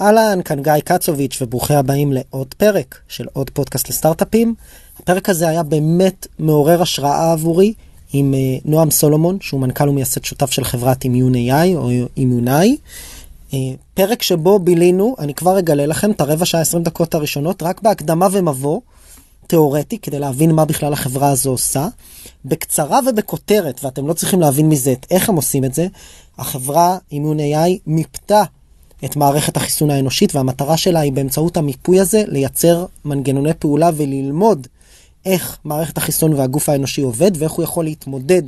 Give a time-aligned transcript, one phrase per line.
[0.00, 4.54] אהלן, כאן גיא קצוביץ' וברוכים הבאים לעוד פרק של עוד פודקאסט לסטארט-אפים.
[5.00, 7.72] הפרק הזה היה באמת מעורר השראה עבורי
[8.12, 12.76] עם uh, נועם סולומון, שהוא מנכ"ל ומייסד שותף של חברת אימיון AI או אימיונאי.
[13.50, 13.54] Uh,
[13.94, 18.26] פרק שבו בילינו, אני כבר אגלה לכם את הרבע שעה 20 דקות הראשונות, רק בהקדמה
[18.32, 18.80] ומבוא.
[19.46, 21.88] תיאורטי כדי להבין מה בכלל החברה הזו עושה.
[22.44, 25.86] בקצרה ובכותרת, ואתם לא צריכים להבין מזה את איך הם עושים את זה,
[26.38, 28.42] החברה אימון AI מיפתה
[29.04, 34.66] את מערכת החיסון האנושית והמטרה שלה היא באמצעות המיפוי הזה לייצר מנגנוני פעולה וללמוד
[35.26, 38.42] איך מערכת החיסון והגוף האנושי עובד ואיך הוא יכול להתמודד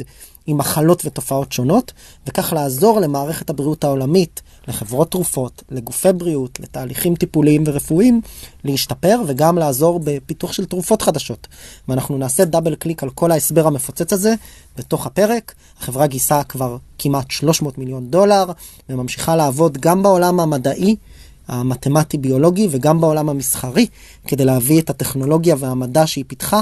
[0.49, 1.93] עם מחלות ותופעות שונות
[2.27, 8.21] וכך לעזור למערכת הבריאות העולמית לחברות תרופות, לגופי בריאות, לתהליכים טיפוליים ורפואיים,
[8.65, 11.47] להשתפר וגם לעזור בפיתוח של תרופות חדשות.
[11.89, 14.35] ואנחנו נעשה דאבל קליק על כל ההסבר המפוצץ הזה
[14.79, 15.55] בתוך הפרק.
[15.81, 18.45] החברה גייסה כבר כמעט 300 מיליון דולר
[18.89, 20.97] וממשיכה לעבוד גם בעולם המדעי.
[21.49, 23.87] המתמטי-ביולוגי וגם בעולם המסחרי,
[24.27, 26.61] כדי להביא את הטכנולוגיה והמדע שהיא פיתחה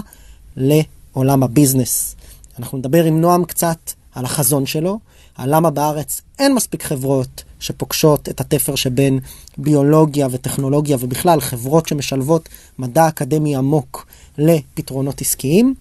[0.56, 2.15] לעולם הביזנס.
[2.58, 4.98] אנחנו נדבר עם נועם קצת על החזון שלו,
[5.36, 9.18] על למה בארץ אין מספיק חברות שפוגשות את התפר שבין
[9.58, 14.06] ביולוגיה וטכנולוגיה ובכלל חברות שמשלבות מדע אקדמי עמוק
[14.38, 15.74] לפתרונות עסקיים.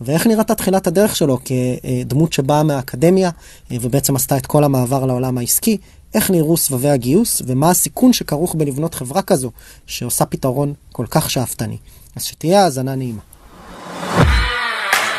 [0.00, 3.30] ואיך נראתה תחילת הדרך שלו כדמות שבאה מהאקדמיה
[3.70, 5.78] ובעצם עשתה את כל המעבר לעולם העסקי,
[6.14, 9.50] איך נראו סבבי הגיוס ומה הסיכון שכרוך בלבנות חברה כזו
[9.86, 11.76] שעושה פתרון כל כך שאפתני.
[12.16, 13.20] אז שתהיה האזנה נעימה.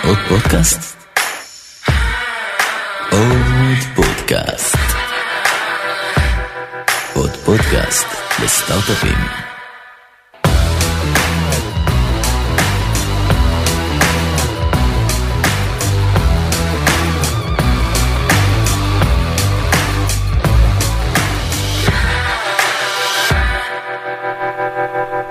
[0.03, 1.02] עוד פודקאסט?
[4.33, 4.77] פודקאסט.
[7.15, 8.07] עוד פודקאסט
[8.43, 9.17] לסטארט-אפים.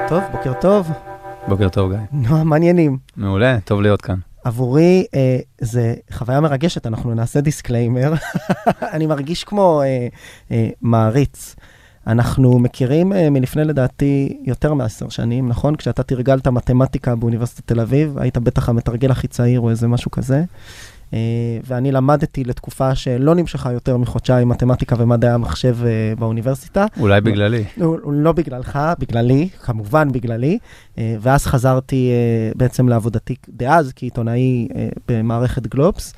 [0.08, 0.90] טוב, בוקר טוב.
[1.48, 1.98] בוקר טוב, גיא.
[2.12, 2.98] נועם, מעניינים.
[3.16, 4.31] מעולה, טוב להיות כאן.
[4.44, 8.12] עבורי אה, זה חוויה מרגשת, אנחנו נעשה disclaimer.
[8.94, 10.08] אני מרגיש כמו אה,
[10.50, 11.56] אה, מעריץ.
[12.06, 15.76] אנחנו מכירים אה, מלפני לדעתי יותר מעשר שנים, נכון?
[15.76, 20.44] כשאתה תרגלת מתמטיקה באוניברסיטת תל אביב, היית בטח המתרגל הכי צעיר או איזה משהו כזה.
[21.12, 21.18] אה,
[21.66, 26.86] ואני למדתי לתקופה שלא נמשכה יותר מחודשיים מתמטיקה ומדעי המחשב אה, באוניברסיטה.
[27.00, 27.64] אולי בגללי.
[27.76, 30.58] לא, לא בגללך, בגללי, כמובן בגללי.
[30.98, 32.10] אה, ואז חזרתי
[32.56, 34.68] בעצם לעבודתי דאז כעיתונאי
[35.08, 36.14] במערכת גלובס,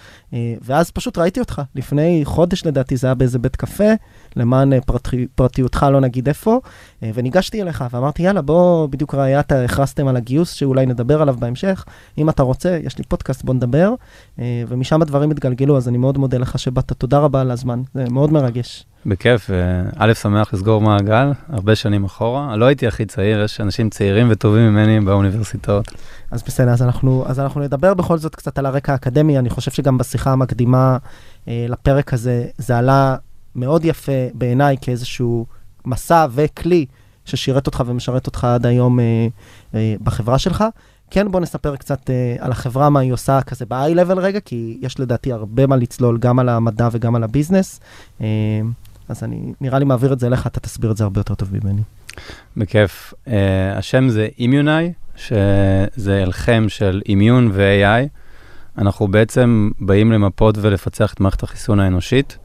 [0.62, 1.62] ואז פשוט ראיתי אותך.
[1.74, 3.92] לפני חודש לדעתי זה היה באיזה בית קפה,
[4.36, 6.60] למען פרטי, פרטיותך לא נגיד איפה,
[7.02, 11.84] וניגשתי אליך ואמרתי, יאללה, בוא, בדיוק ראיית, הכרזתם על הגיוס שאולי נדבר עליו בהמשך.
[12.18, 13.94] אם אתה רוצה, יש לי פודקאסט, בוא נדבר.
[14.38, 16.92] ומשם הדברים התגלגלו, אז אני מאוד מודה לך שבאת.
[16.92, 18.86] תודה רבה על הזמן, זה מאוד מרגש.
[19.06, 19.50] בכיף,
[19.96, 22.56] א', שמח לסגור מעגל, הרבה שנים אחורה.
[22.56, 25.88] לא הייתי הכי צעיר, יש אנשים צעירים וטובים ממני באוניברסיטאות.
[26.30, 29.38] אז בסדר, אז אנחנו, אז אנחנו נדבר בכל זאת קצת על הרקע האקדמי.
[29.38, 30.96] אני חושב שגם בשיחה המקדימה
[31.48, 33.16] אה, לפרק הזה, זה עלה
[33.56, 35.46] מאוד יפה בעיניי כאיזשהו
[35.84, 36.86] מסע וכלי
[37.24, 39.26] ששירת אותך ומשרת אותך עד היום אה,
[39.74, 40.64] אה, בחברה שלך.
[41.10, 44.78] כן, בוא נספר קצת uh, על החברה, מה היא עושה כזה ב-high level רגע, כי
[44.80, 47.80] יש לדעתי הרבה מה לצלול גם על המדע וגם על הביזנס.
[48.18, 48.22] Uh,
[49.08, 51.48] אז אני, נראה לי מעביר את זה אליך, אתה תסביר את זה הרבה יותר טוב
[51.52, 51.82] ממני.
[52.56, 53.14] בכיף.
[53.26, 53.30] Uh,
[53.76, 58.08] השם זה אימיונאי, שזה אלחם של אימיון ו-AI.
[58.78, 62.38] אנחנו בעצם באים למפות ולפצח את מערכת החיסון האנושית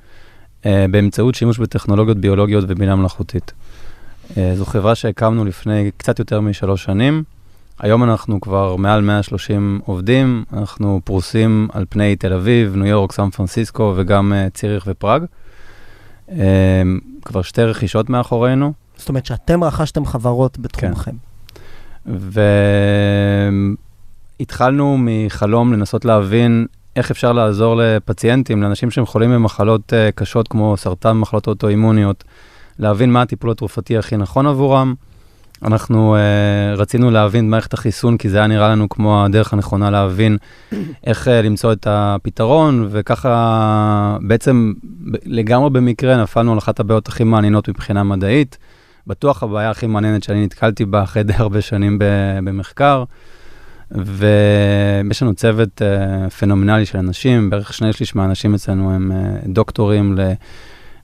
[0.66, 3.54] באמצעות שימוש בטכנולוגיות ביולוגיות ובינה מלאכותית.
[4.30, 7.24] Uh, זו חברה שהקמנו לפני קצת יותר משלוש שנים.
[7.80, 13.30] היום אנחנו כבר מעל 130 עובדים, אנחנו פרוסים על פני תל אביב, ניו יורק, סן
[13.30, 15.24] פרנסיסקו וגם uh, ציריך ופראג.
[17.26, 18.74] כבר שתי רכישות מאחורינו.
[18.98, 21.12] זאת אומרת שאתם רכשתם חברות בתחומכם.
[21.12, 22.12] כן.
[24.40, 26.66] והתחלנו מחלום לנסות להבין
[27.00, 32.24] איך אפשר לעזור לפציינטים, לאנשים שהם חולים במחלות uh, קשות כמו סרטן, מחלות אוטואימוניות,
[32.80, 34.94] להבין מה הטיפול התרופתי הכי נכון עבורם.
[35.64, 40.38] אנחנו uh, רצינו להבין מערכת החיסון, כי זה היה נראה לנו כמו הדרך הנכונה להבין
[41.08, 44.74] איך uh, למצוא את הפתרון, וככה בעצם
[45.26, 48.58] לגמרי במקרה נפלנו על אחת הבעיות הכי מעניינות מבחינה מדעית.
[49.08, 51.98] בטוח הבעיה הכי מעניינת שאני נתקלתי בה אחרי די הרבה שנים
[52.44, 53.04] במחקר.
[53.92, 60.18] ויש לנו צוות uh, פנומנלי של אנשים, בערך שני שליש מהאנשים אצלנו הם uh, דוקטורים
[60.18, 60.32] ל...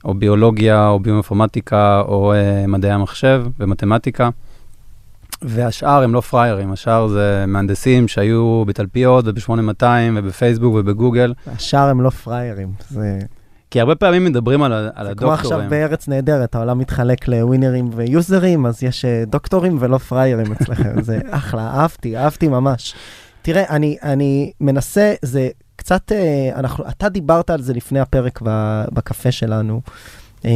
[0.04, 4.30] או ביולוגיה, או ביואינפורמטיקה, או uh, מדעי המחשב ומתמטיקה.
[5.42, 9.84] והשאר הם לא פריירים, השאר זה מהנדסים שהיו בתלפיות וב-8200
[10.14, 11.34] ובפייסבוק ובגוגל.
[11.46, 13.18] השאר הם לא פריירים, זה...
[13.70, 15.70] כי הרבה פעמים מדברים על, על זה כמו עכשיו הדוקטורים.
[15.70, 21.66] בארץ נהדרת, העולם מתחלק לווינרים ויוזרים, אז יש אה, דוקטורים ולא פריירים אצלכם, זה אחלה,
[21.66, 22.94] אהבתי, אהבתי ממש.
[23.42, 28.40] תראה, אני, אני מנסה, זה קצת, אה, אנחנו, אתה דיברת על זה לפני הפרק
[28.92, 29.80] בקפה שלנו,
[30.44, 30.50] אה,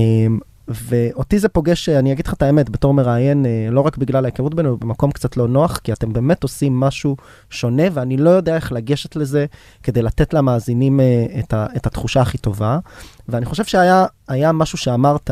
[0.70, 4.24] ואותי זה פוגש, אה, אני אגיד לך את האמת, בתור מראיין, אה, לא רק בגלל
[4.24, 7.16] ההיכרות בינינו, במקום קצת לא נוח, כי אתם באמת עושים משהו
[7.50, 9.46] שונה, ואני לא יודע איך לגשת לזה
[9.82, 12.78] כדי לתת למאזינים אה, את, ה, את התחושה הכי טובה.
[13.28, 15.30] ואני חושב שהיה היה משהו שאמרת,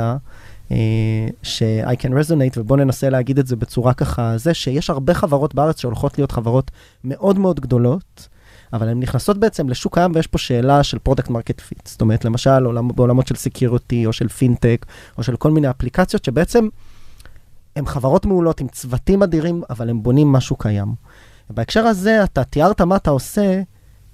[1.43, 5.81] ש-I can resonate, ובוא ננסה להגיד את זה בצורה ככה, זה שיש הרבה חברות בארץ
[5.81, 6.71] שהולכות להיות חברות
[7.05, 8.29] מאוד מאוד גדולות,
[8.73, 11.87] אבל הן נכנסות בעצם לשוק קיים ויש פה שאלה של product market fit.
[11.87, 14.87] זאת אומרת, למשל עולם, בעולמות של security או של פינטק
[15.19, 16.69] או של כל מיני אפליקציות שבעצם
[17.77, 20.95] הן חברות מעולות עם צוותים אדירים, אבל הם בונים משהו קיים.
[21.51, 23.63] בהקשר הזה, אתה תיארת מה אתה עושה,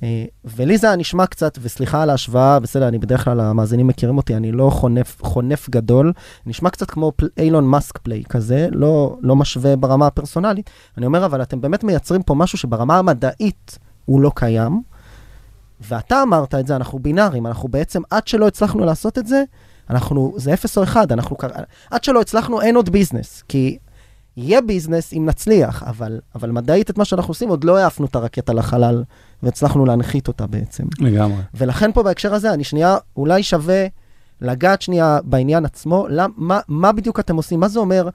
[0.03, 4.37] אה, ולי זה נשמע קצת, וסליחה על ההשוואה, בסדר, אני בדרך כלל, המאזינים מכירים אותי,
[4.37, 6.13] אני לא חונף, חונף גדול,
[6.47, 10.71] נשמע קצת כמו אילון מאסק פליי כזה, לא, לא משווה ברמה הפרסונלית.
[10.99, 14.83] אני אומר, אבל אתם באמת מייצרים פה משהו שברמה המדעית הוא לא קיים,
[15.81, 19.45] ואתה אמרת את זה, אנחנו בינאריים, אנחנו בעצם, עד שלא הצלחנו לעשות את זה,
[19.91, 21.37] אנחנו, זה אפס או אחד, אנחנו,
[21.91, 23.79] עד שלא הצלחנו, אין עוד ביזנס, כי
[24.37, 28.17] יהיה ביזנס אם נצליח, אבל, אבל מדעית את מה שאנחנו עושים, עוד לא העפנו את
[28.17, 29.05] הרקטה לחלל,
[29.43, 30.85] והצלחנו להנחית אותה בעצם.
[31.01, 31.43] לגמרי.
[31.55, 33.87] ולכן פה בהקשר הזה, אני שנייה, אולי שווה
[34.41, 37.61] לגעת שנייה בעניין עצמו, למ, מה, מה בדיוק אתם עושים?
[37.61, 38.09] מה זה אומר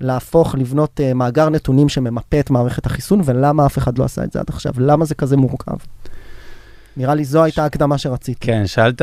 [0.00, 4.32] להפוך, לבנות uh, מאגר נתונים שממפה את מערכת החיסון, ולמה אף אחד לא עשה את
[4.32, 4.72] זה עד עכשיו?
[4.78, 5.76] למה זה כזה מורכב?
[6.96, 8.46] נראה לי זו הייתה ההקדמה שרציתי.
[8.46, 9.02] כן, שאלת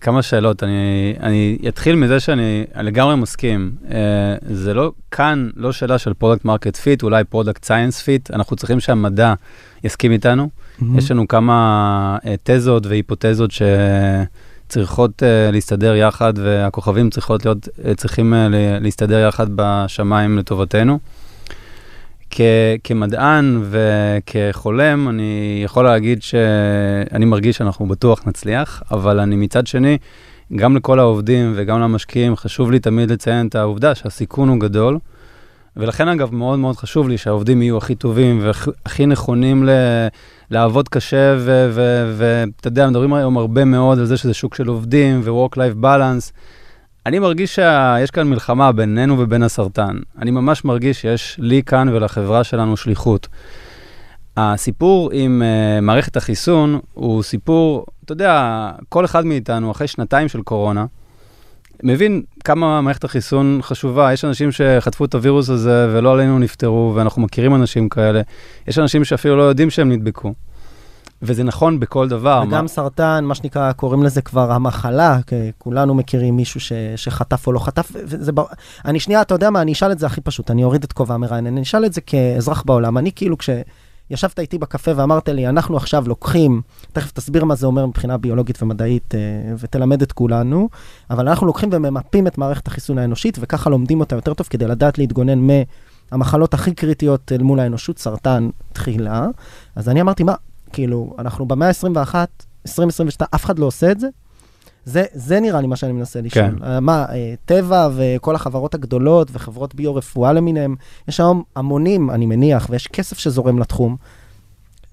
[0.00, 0.62] כמה שאלות.
[0.62, 3.72] אני, אני אתחיל מזה שאני לגמרי מסכים.
[3.88, 3.92] אה,
[4.50, 8.30] זה לא, כאן לא שאלה של product market fit, אולי product science fit.
[8.30, 9.34] אנחנו צריכים שהמדע
[9.84, 10.48] יסכים איתנו.
[10.78, 10.98] מהמם.
[10.98, 14.45] יש לנו כמה אה, תזות והיפותזות שצריכות אה,
[15.52, 18.36] להסתדר יחד, והכוכבים צריכות להיות, אה, צריכים אה,
[18.80, 20.98] להסתדר יחד בשמיים לטובתנו.
[22.30, 22.40] כ-
[22.84, 29.98] כמדען וכחולם, אני יכול להגיד שאני מרגיש שאנחנו בטוח נצליח, אבל אני מצד שני,
[30.56, 34.98] גם לכל העובדים וגם למשקיעים, חשוב לי תמיד לציין את העובדה שהסיכון הוא גדול.
[35.76, 40.06] ולכן אגב, מאוד מאוד חשוב לי שהעובדים יהיו הכי טובים והכי נכונים ל-
[40.50, 41.36] לעבוד קשה,
[42.16, 46.32] ואתה יודע, מדברים היום הרבה מאוד על זה שזה שוק של עובדים ו-work-life balance.
[47.06, 49.96] אני מרגיש שיש כאן מלחמה בינינו ובין הסרטן.
[50.18, 53.28] אני ממש מרגיש שיש לי כאן ולחברה שלנו שליחות.
[54.36, 60.42] הסיפור עם uh, מערכת החיסון הוא סיפור, אתה יודע, כל אחד מאיתנו, אחרי שנתיים של
[60.42, 60.86] קורונה,
[61.82, 64.12] מבין כמה מערכת החיסון חשובה.
[64.12, 68.20] יש אנשים שחטפו את הווירוס הזה ולא עלינו נפטרו, ואנחנו מכירים אנשים כאלה.
[68.68, 70.32] יש אנשים שאפילו לא יודעים שהם נדבקו.
[71.22, 72.42] וזה נכון בכל דבר.
[72.46, 72.68] וגם מה...
[72.68, 77.58] סרטן, מה שנקרא, קוראים לזה כבר המחלה, כי כולנו מכירים מישהו ש, שחטף או לא
[77.58, 78.32] חטף, וזה.
[78.84, 81.14] אני שנייה, אתה יודע מה, אני אשאל את זה הכי פשוט, אני אוריד את כובע
[81.14, 83.36] המראיין, אני אשאל את זה כאזרח בעולם, אני כאילו
[84.08, 86.62] כשישבת איתי בקפה ואמרת לי, אנחנו עכשיו לוקחים,
[86.92, 89.20] תכף תסביר מה זה אומר מבחינה ביולוגית ומדעית, אה,
[89.58, 90.68] ותלמד את כולנו,
[91.10, 94.98] אבל אנחנו לוקחים וממפים את מערכת החיסון האנושית, וככה לומדים אותה יותר טוב כדי לדעת
[94.98, 95.48] להתגונן
[96.12, 99.26] מהמחלות הכי קריטיות אל מול האנושות, סרטן תחילה.
[99.76, 100.34] אז אני אמרתי, מה,
[100.72, 102.14] כאילו, אנחנו במאה ה-21,
[102.66, 104.08] 2022, אף אחד לא עושה את זה?
[104.86, 106.44] זה, זה נראה לי מה שאני מנסה לשאול.
[106.44, 106.54] כן.
[106.62, 107.12] Uh, מה, uh,
[107.44, 110.74] טבע וכל החברות הגדולות וחברות ביו-רפואה למיניהם,
[111.08, 113.96] יש היום המונים, אני מניח, ויש כסף שזורם לתחום.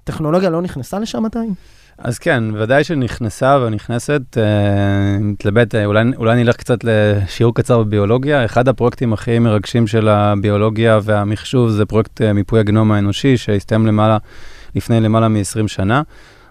[0.03, 1.53] טכנולוגיה לא נכנסה לשם עדיין?
[1.97, 8.45] אז כן, ודאי שנכנסה ונכנסת, אה, מתלבט, אה, אולי, אולי נלך קצת לשיעור קצר בביולוגיה.
[8.45, 14.17] אחד הפרויקטים הכי מרגשים של הביולוגיה והמחשוב זה פרויקט אה, מיפוי הגנום האנושי, שהסתיים למעלה,
[14.75, 16.01] לפני למעלה מ-20 שנה.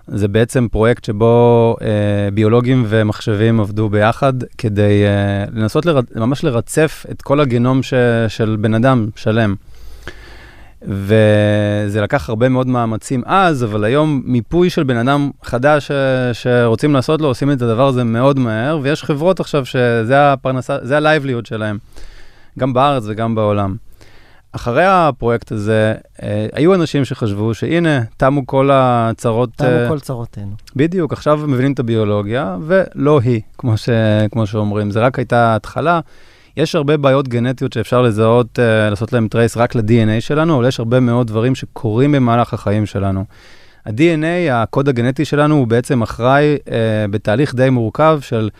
[0.08, 1.88] זה בעצם פרויקט שבו אה,
[2.34, 6.00] ביולוגים ומחשבים עבדו ביחד כדי אה, לנסות לר...
[6.14, 7.94] ממש לרצף את כל הגנום ש...
[8.28, 9.54] של בן אדם שלם.
[10.82, 15.92] וזה לקח הרבה מאוד מאמצים אז, אבל היום מיפוי של בן אדם חדש ש...
[16.32, 20.98] שרוצים לעשות לו, עושים את הדבר הזה מאוד מהר, ויש חברות עכשיו שזה הפרנסה, זה
[20.98, 21.78] ה-livelihood שלהם,
[22.58, 23.76] גם בארץ וגם בעולם.
[24.52, 29.50] אחרי הפרויקט הזה, אה, היו אנשים שחשבו שהנה, תמו כל הצרות...
[29.56, 30.52] תמו אה, כל צרותינו.
[30.76, 33.88] בדיוק, עכשיו מבינים את הביולוגיה, ולא היא, כמו, ש...
[34.32, 34.90] כמו שאומרים.
[34.90, 36.00] זה רק הייתה התחלה.
[36.56, 40.78] יש הרבה בעיות גנטיות שאפשר לזהות, אה, לעשות להם trace רק ל-DNA שלנו, אבל יש
[40.78, 43.24] הרבה מאוד דברים שקורים במהלך החיים שלנו.
[43.86, 46.70] ה-DNA, הקוד הגנטי שלנו, הוא בעצם אחראי אה,
[47.10, 48.50] בתהליך די מורכב של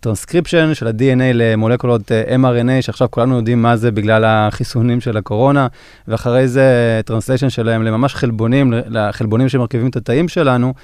[0.00, 5.16] טרנסקריפשן uh, של ה-DNA למולקולות אה, mRNA, שעכשיו כולנו יודעים מה זה בגלל החיסונים של
[5.16, 5.66] הקורונה,
[6.08, 10.74] ואחרי זה translation שלהם לממש חלבונים, לחלבונים שמרכיבים את התאים שלנו.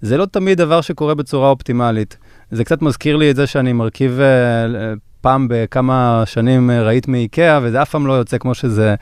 [0.00, 2.16] זה לא תמיד דבר שקורה בצורה אופטימלית.
[2.50, 4.92] זה קצת מזכיר לי את זה שאני מרכיב אה,
[5.22, 8.94] פעם בכמה שנים אה, ראית מאיקאה, וזה אף פעם לא יוצא כמו שזה,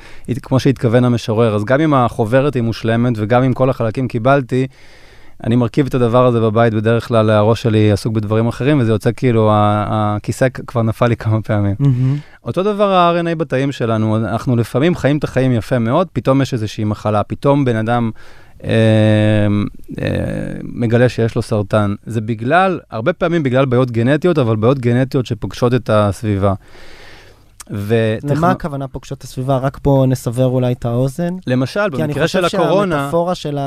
[0.42, 1.54] כמו שהתכוון המשורר.
[1.54, 4.66] אז גם אם החוברת היא מושלמת וגם אם כל החלקים קיבלתי,
[5.44, 9.10] אני מרכיב את הדבר הזה בבית, בדרך כלל הראש שלי עסוק בדברים אחרים, וזה יוצא
[9.16, 11.74] כאילו, הכיסא כבר נפל לי כמה פעמים.
[11.80, 12.44] Mm-hmm.
[12.44, 16.84] אותו דבר ה-RNA בתאים שלנו, אנחנו לפעמים חיים את החיים יפה מאוד, פתאום יש איזושהי
[16.84, 18.10] מחלה, פתאום בן אדם
[20.62, 21.94] מגלה שיש לו סרטן.
[22.06, 26.54] זה בגלל, הרבה פעמים בגלל בעיות גנטיות, אבל בעיות גנטיות שפוגשות את הסביבה.
[27.70, 28.36] וטכנ...
[28.36, 29.56] למה הכוונה פוגשות את הסביבה?
[29.56, 31.36] רק פה נסבר אולי את האוזן.
[31.46, 32.96] למשל, במקרה של הקורונה...
[32.96, 33.58] כי אני חושב שהמטאפורה של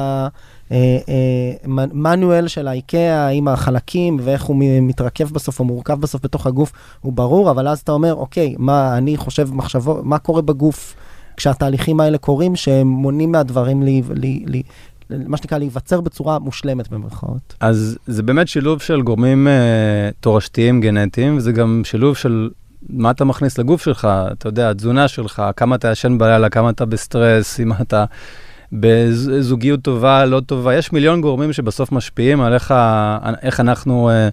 [1.94, 6.72] המנואל אה, של האיקאה עם החלקים ואיך הוא מתרכב בסוף או מורכב בסוף בתוך הגוף
[7.02, 10.96] הוא ברור, אבל אז אתה אומר, אוקיי, מה אני חושב מחשבות, מה קורה בגוף
[11.38, 14.64] כשהתהליכים האלה קורים, שהם מונעים מהדברים לי, לי, לי,
[15.10, 17.56] מה שנקרא להיווצר בצורה מושלמת במרכאות.
[17.60, 22.50] אז זה באמת שילוב של גורמים uh, תורשתיים גנטיים, וזה גם שילוב של
[22.90, 26.86] מה אתה מכניס לגוף שלך, אתה יודע, התזונה שלך, כמה אתה ישן בלילה, כמה אתה
[26.86, 28.06] בסטרס, אם אתה
[28.74, 32.74] בזוגיות טובה, לא טובה, יש מיליון גורמים שבסוף משפיעים על איך,
[33.42, 34.30] איך אנחנו אה,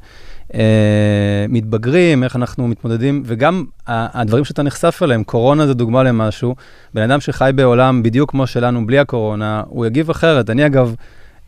[1.48, 6.54] מתבגרים, איך אנחנו מתמודדים, וגם הדברים שאתה נחשף אליהם, קורונה זה דוגמה למשהו,
[6.94, 10.50] בן אדם שחי בעולם בדיוק כמו שלנו, בלי הקורונה, הוא יגיב אחרת.
[10.50, 10.94] אני אגב,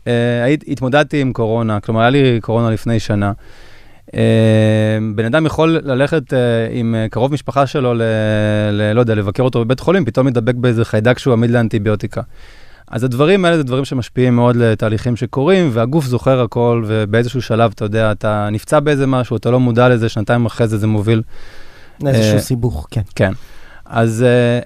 [0.07, 3.31] אה, התמודדתי עם קורונה, כלומר, היה לי קורונה לפני שנה.
[4.07, 4.15] Uh,
[5.15, 6.35] בן אדם יכול ללכת uh,
[6.71, 8.01] עם uh, קרוב משפחה שלו, ל,
[8.71, 12.21] ל, לא יודע, לבקר אותו בבית חולים, פתאום ידבק באיזה חיידק שהוא עמיד לאנטיביוטיקה.
[12.93, 17.85] אז הדברים האלה זה דברים שמשפיעים מאוד לתהליכים שקורים, והגוף זוכר הכל, ובאיזשהו שלב, אתה
[17.85, 21.21] יודע, אתה נפצע באיזה משהו, אתה לא מודע לזה, שנתיים אחרי זה זה מוביל.
[22.03, 23.01] לאיזשהו uh, סיבוך, כן.
[23.15, 23.31] כן.
[23.85, 24.25] אז,
[24.61, 24.65] uh,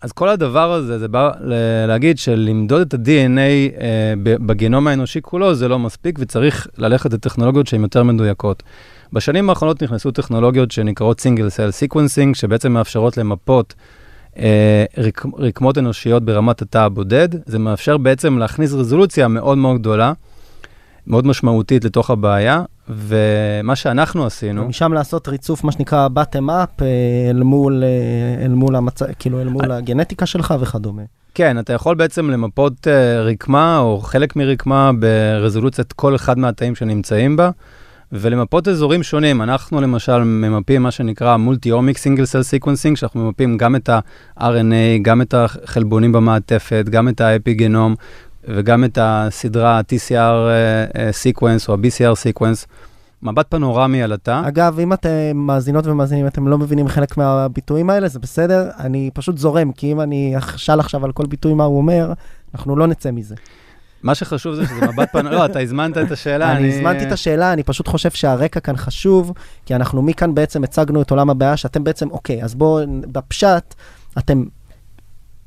[0.00, 1.30] אז כל הדבר הזה, זה בא
[1.88, 7.82] להגיד שלמדוד את ה-DNA אה, בגנום האנושי כולו זה לא מספיק, וצריך ללכת לטכנולוגיות שהן
[7.82, 8.62] יותר מדויקות.
[9.12, 13.97] בשנים האחרונות נכנסו טכנולוגיות שנקראות Single Cell Sequencing, שבעצם מאפשרות למפות אה,
[14.98, 17.28] רק, רקמות אנושיות ברמת התא הבודד.
[17.46, 20.12] זה מאפשר בעצם להכניס רזולוציה מאוד מאוד גדולה,
[21.06, 24.64] מאוד משמעותית לתוך הבעיה, ומה שאנחנו עשינו...
[24.64, 29.02] ומשם לעשות ריצוף, מה שנקרא bottom up, אה, אל מול, אה, אל מול, המצ...
[29.18, 31.02] כאילו, אל מול הגנטיקה שלך וכדומה.
[31.34, 32.86] כן, אתה יכול בעצם למפות
[33.24, 37.50] רקמה או חלק מרקמה ברזולוציית כל אחד מהתאים שנמצאים בה,
[38.12, 39.42] ולמפות אזורים שונים.
[39.42, 45.22] אנחנו למשל ממפים מה שנקרא multi-omic single cell sequencing, שאנחנו ממפים גם את ה-RNA, גם
[45.22, 47.94] את החלבונים במעטפת, גם את האפיגנום,
[48.44, 50.48] וגם את הסדרה ה-TCR
[51.10, 52.66] sequence או ה-BCR sequence.
[53.22, 54.42] מבט פנורמי על התא.
[54.48, 59.38] אגב, אם אתם מאזינות ומאזינים, אתם לא מבינים חלק מהביטויים האלה, זה בסדר, אני פשוט
[59.38, 62.12] זורם, כי אם אני אשאל עכשיו על כל ביטוי מה הוא אומר,
[62.54, 63.34] אנחנו לא נצא מזה.
[64.02, 66.52] מה שחשוב זה שזה מבט פנורמי, לא, אתה הזמנת את השאלה.
[66.52, 69.32] אני הזמנתי את השאלה, אני פשוט חושב שהרקע כאן חשוב,
[69.66, 73.74] כי אנחנו מכאן בעצם הצגנו את עולם הבעיה, שאתם בעצם, אוקיי, אז בואו, בפשט,
[74.18, 74.44] אתם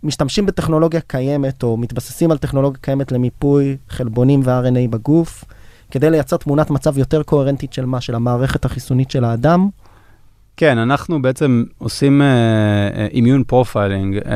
[0.03, 5.43] משתמשים בטכנולוגיה קיימת, או מתבססים על טכנולוגיה קיימת למיפוי חלבונים ו-RNA בגוף,
[5.91, 8.01] כדי לייצר תמונת מצב יותר קוהרנטית של מה?
[8.01, 9.70] של המערכת החיסונית של האדם.
[10.62, 12.22] כן, אנחנו בעצם עושים
[13.12, 14.30] immune uh, profiling, uh,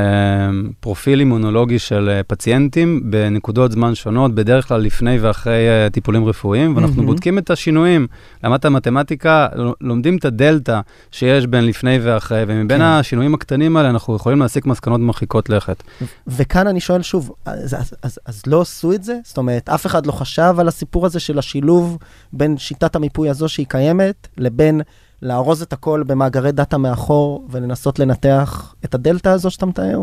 [0.80, 7.06] פרופיל אימונולוגי של פציינטים בנקודות זמן שונות, בדרך כלל לפני ואחרי טיפולים רפואיים, ואנחנו mm-hmm.
[7.06, 8.08] בודקים את השינויים.
[8.44, 9.48] למדת המתמטיקה,
[9.82, 10.80] לומדים את הדלתא
[11.12, 12.84] שיש בין לפני ואחרי, ומבין כן.
[12.84, 15.84] השינויים הקטנים האלה אנחנו יכולים להסיק מסקנות מרחיקות לכת.
[16.28, 19.18] וכאן אני שואל שוב, אז, אז, אז, אז לא עשו את זה?
[19.24, 21.98] זאת אומרת, אף אחד לא חשב על הסיפור הזה של השילוב
[22.34, 24.82] בין שיטת המיפוי הזו שהיא קיימת, לבין...
[25.26, 30.02] לארוז את הכל במאגרי דאטה מאחור ולנסות לנתח את הדלתא הזו שאתה מתאר?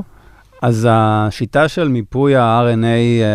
[0.62, 2.84] אז השיטה של מיפוי ה-RNA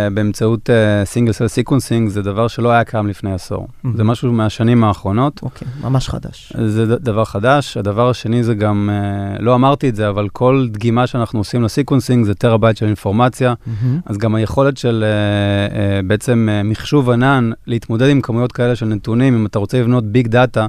[0.09, 0.69] uh, באמצעות
[1.03, 3.67] single cell sequencing זה דבר שלא היה קיים לפני עשור.
[3.67, 3.87] Mm-hmm.
[3.95, 5.39] זה משהו מהשנים האחרונות.
[5.43, 6.53] אוקיי, okay, ממש חדש.
[6.65, 7.77] זה ד- דבר חדש.
[7.77, 8.89] הדבר השני זה גם,
[9.37, 12.85] uh, לא אמרתי את זה, אבל כל דגימה שאנחנו עושים ל sequencing זה טראבייט של
[12.85, 13.53] אינפורמציה.
[13.53, 13.87] Mm-hmm.
[14.05, 18.85] אז גם היכולת של uh, uh, בעצם uh, מחשוב ענן להתמודד עם כמויות כאלה של
[18.85, 20.67] נתונים, אם אתה רוצה לבנות ביג דאטה,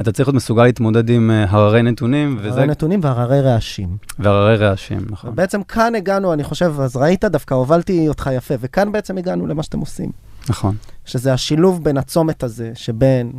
[0.00, 2.38] אתה צריך להיות מסוגל להתמודד עם uh, הררי נתונים.
[2.38, 2.64] הררי וזה...
[2.64, 3.96] נתונים והררי רעשים.
[4.18, 5.34] והררי רעשים, נכון.
[5.34, 9.62] בעצם כאן הגענו, אני חושב, אז ראית, דווקא הובלתי אותך יפה, וכאן בעצם הגענו למה
[9.62, 10.10] שאתם עושים.
[10.48, 10.76] נכון.
[11.04, 13.32] שזה השילוב בין הצומת הזה, שבין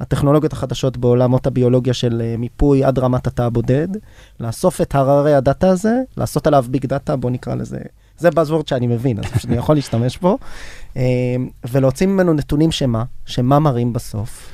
[0.00, 3.88] הטכנולוגיות החדשות בעולמות הביולוגיה של uh, מיפוי עד רמת התא הבודד,
[4.40, 7.78] לאסוף את הררי הדאטה הזה, לעשות עליו ביג דאטה, בוא נקרא לזה,
[8.18, 10.38] זה buzzword שאני מבין, אז שאני יכול להשתמש בו,
[10.94, 10.98] uh,
[11.70, 14.53] ולהוציא ממנו נתונים שמה, שמה מראים בסוף.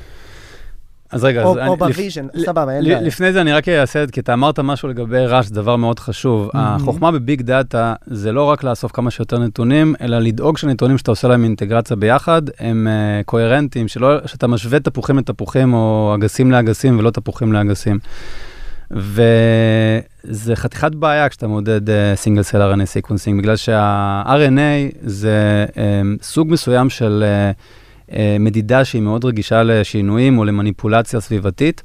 [1.11, 3.01] אז רגע, או אז אני- או לפ- ב vision, ל- סבבה, אין בעיה.
[3.01, 5.75] לפני זה אני רק אעשה את זה, כי אתה אמרת משהו לגבי רעש, זה דבר
[5.75, 6.49] מאוד חשוב.
[6.53, 11.27] החוכמה בביג דאטה זה לא רק לאסוף כמה שיותר נתונים, אלא לדאוג שהנתונים שאתה עושה
[11.27, 17.09] להם אינטגרציה ביחד, הם uh, קוהרנטיים, שלא, שאתה משווה תפוחים לתפוחים או אגסים לאגסים ולא
[17.09, 17.99] תפוחים לאגסים.
[18.91, 21.81] וזה חתיכת בעיה כשאתה מודד
[22.15, 25.77] single cell RNA sequencing, בגלל שה-RNA זה um,
[26.23, 27.55] סוג מסוים של uh,
[28.39, 31.83] מדידה שהיא מאוד רגישה לשינויים או למניפולציה סביבתית,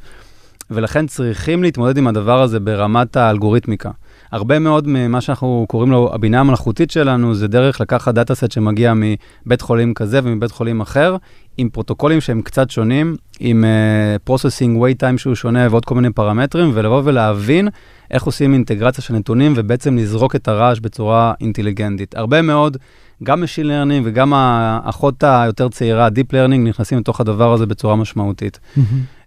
[0.70, 3.90] ולכן צריכים להתמודד עם הדבר הזה ברמת האלגוריתמיקה.
[4.32, 8.92] הרבה מאוד ממה שאנחנו קוראים לו הבינה המלאכותית שלנו, זה דרך לקחת data set שמגיע
[8.96, 11.16] מבית חולים כזה ומבית חולים אחר,
[11.56, 16.10] עם פרוטוקולים שהם קצת שונים, עם uh, processing wait time שהוא שונה ועוד כל מיני
[16.10, 17.68] פרמטרים, ולבוא ולהבין
[18.10, 22.14] איך עושים אינטגרציה של נתונים ובעצם לזרוק את הרעש בצורה אינטליגנטית.
[22.14, 22.76] הרבה מאוד,
[23.22, 28.60] גם Machine Learning וגם האחות היותר צעירה, Deep Learning, נכנסים לתוך הדבר הזה בצורה משמעותית.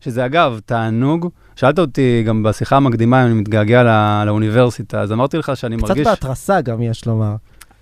[0.02, 1.30] שזה אגב, תענוג.
[1.56, 5.88] שאלת אותי גם בשיחה המקדימה אם אני מתגעגע לא, לאוניברסיטה, אז אמרתי לך שאני קצת
[5.88, 6.08] מרגיש...
[6.08, 7.36] בהתרסה גם, יש לומר.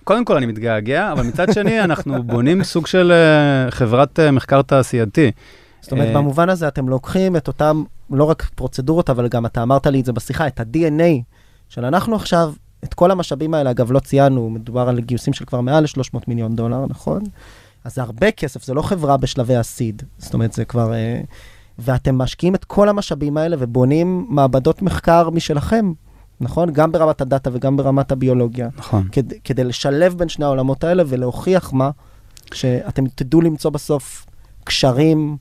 [0.07, 3.11] קודם כל אני מתגעגע, אבל מצד שני אנחנו בונים סוג של
[3.67, 5.31] uh, חברת uh, מחקר תעשייתי.
[5.81, 9.63] זאת אומרת, אה, במובן הזה אתם לוקחים את אותם, לא רק פרוצדורות, אבל גם אתה
[9.63, 11.21] אמרת לי את זה בשיחה, את ה-DNA
[11.69, 15.61] של אנחנו עכשיו, את כל המשאבים האלה, אגב, לא ציינו, מדובר על גיוסים של כבר
[15.61, 17.21] מעל ל-300 מיליון דולר, נכון?
[17.83, 20.03] אז זה הרבה כסף, זה לא חברה בשלבי הסיד.
[20.17, 20.93] זאת אומרת, זה כבר...
[20.93, 21.21] אה,
[21.79, 25.91] ואתם משקיעים את כל המשאבים האלה ובונים מעבדות מחקר משלכם,
[26.41, 26.69] נכון?
[26.71, 28.69] גם ברמת הדאטה וגם ברמת הביולוגיה.
[28.77, 29.07] נכון.
[29.11, 31.89] כדי, כדי לשלב בין שני העולמות האלה ולהוכיח מה,
[32.53, 34.25] שאתם תדעו למצוא בסוף
[34.63, 35.37] קשרים.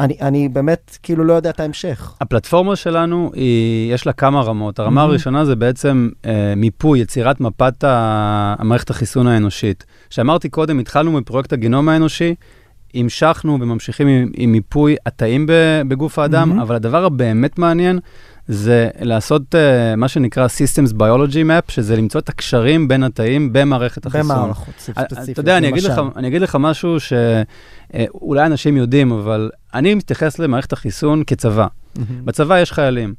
[0.00, 2.14] אני, אני באמת כאילו לא יודע את ההמשך.
[2.20, 4.78] הפלטפורמה שלנו, היא, יש לה כמה רמות.
[4.78, 5.04] הרמה Mhm.
[5.04, 9.84] הראשונה זה בעצם אה, מיפוי, יצירת מפת ה- המערכת החיסון האנושית.
[10.10, 12.34] שאמרתי קודם, התחלנו מפרויקט הגנום האנושי,
[12.94, 15.46] המשכנו וממשיכים עם, עם מיפוי התאים
[15.88, 16.62] בגוף האדם, Mhm.
[16.62, 17.98] אבל הדבר הבאמת מעניין
[18.48, 24.06] זה לעשות uh, מה שנקרא Systems Biology Map, שזה למצוא את הקשרים בין התאים במערכת
[24.06, 24.36] החיסון.
[24.36, 25.28] במערכות אה, ספציפיות.
[25.30, 26.00] אתה יודע, אני אגיד, לך.
[26.16, 31.66] אני אגיד לך משהו שאולי אנשים יודעים, אבל אני מתייחס למערכת החיסון כצבא.
[31.96, 32.24] מהמם.
[32.24, 33.14] בצבא יש חיילים.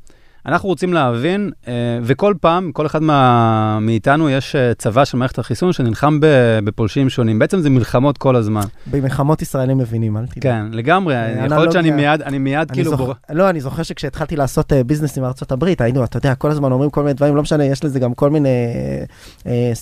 [0.45, 5.39] אנחנו רוצים להבין, אה, וכל פעם, כל אחד מה, מאיתנו יש אה, צבא של מערכת
[5.39, 6.19] החיסון שנלחם
[6.63, 7.39] בפולשים שונים.
[7.39, 8.61] בעצם זה מלחמות כל הזמן.
[8.91, 10.43] במלחמות ישראלים מבינים, אל תדאג.
[10.43, 11.15] כן, לגמרי.
[11.15, 11.91] אה, יכול להיות שאני.
[11.91, 12.91] מיד, אני מיד אני כאילו...
[12.91, 12.99] זוכ...
[12.99, 13.13] בור...
[13.29, 16.89] לא, אני זוכר שכשהתחלתי לעשות ביזנס עם ארצות הברית, היינו, אתה יודע, כל הזמן אומרים
[16.89, 18.49] כל מיני דברים, לא משנה, יש לזה גם כל מיני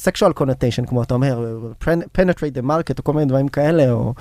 [0.05, 1.63] sexual connotation, כמו אתה אומר,
[2.17, 4.13] penetrate the market, או כל מיני דברים כאלה, או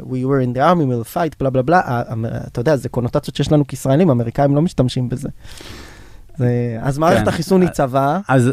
[0.00, 2.02] we were in the army, we'll fight, בלה בלה בלה,
[2.46, 5.28] אתה יודע, זה קונוטציות שיש לנו כישראלים, אמריקאים לא משתמשים בזה.
[6.82, 7.28] אז מערכת כן.
[7.28, 8.52] החיסון היא צבא, אז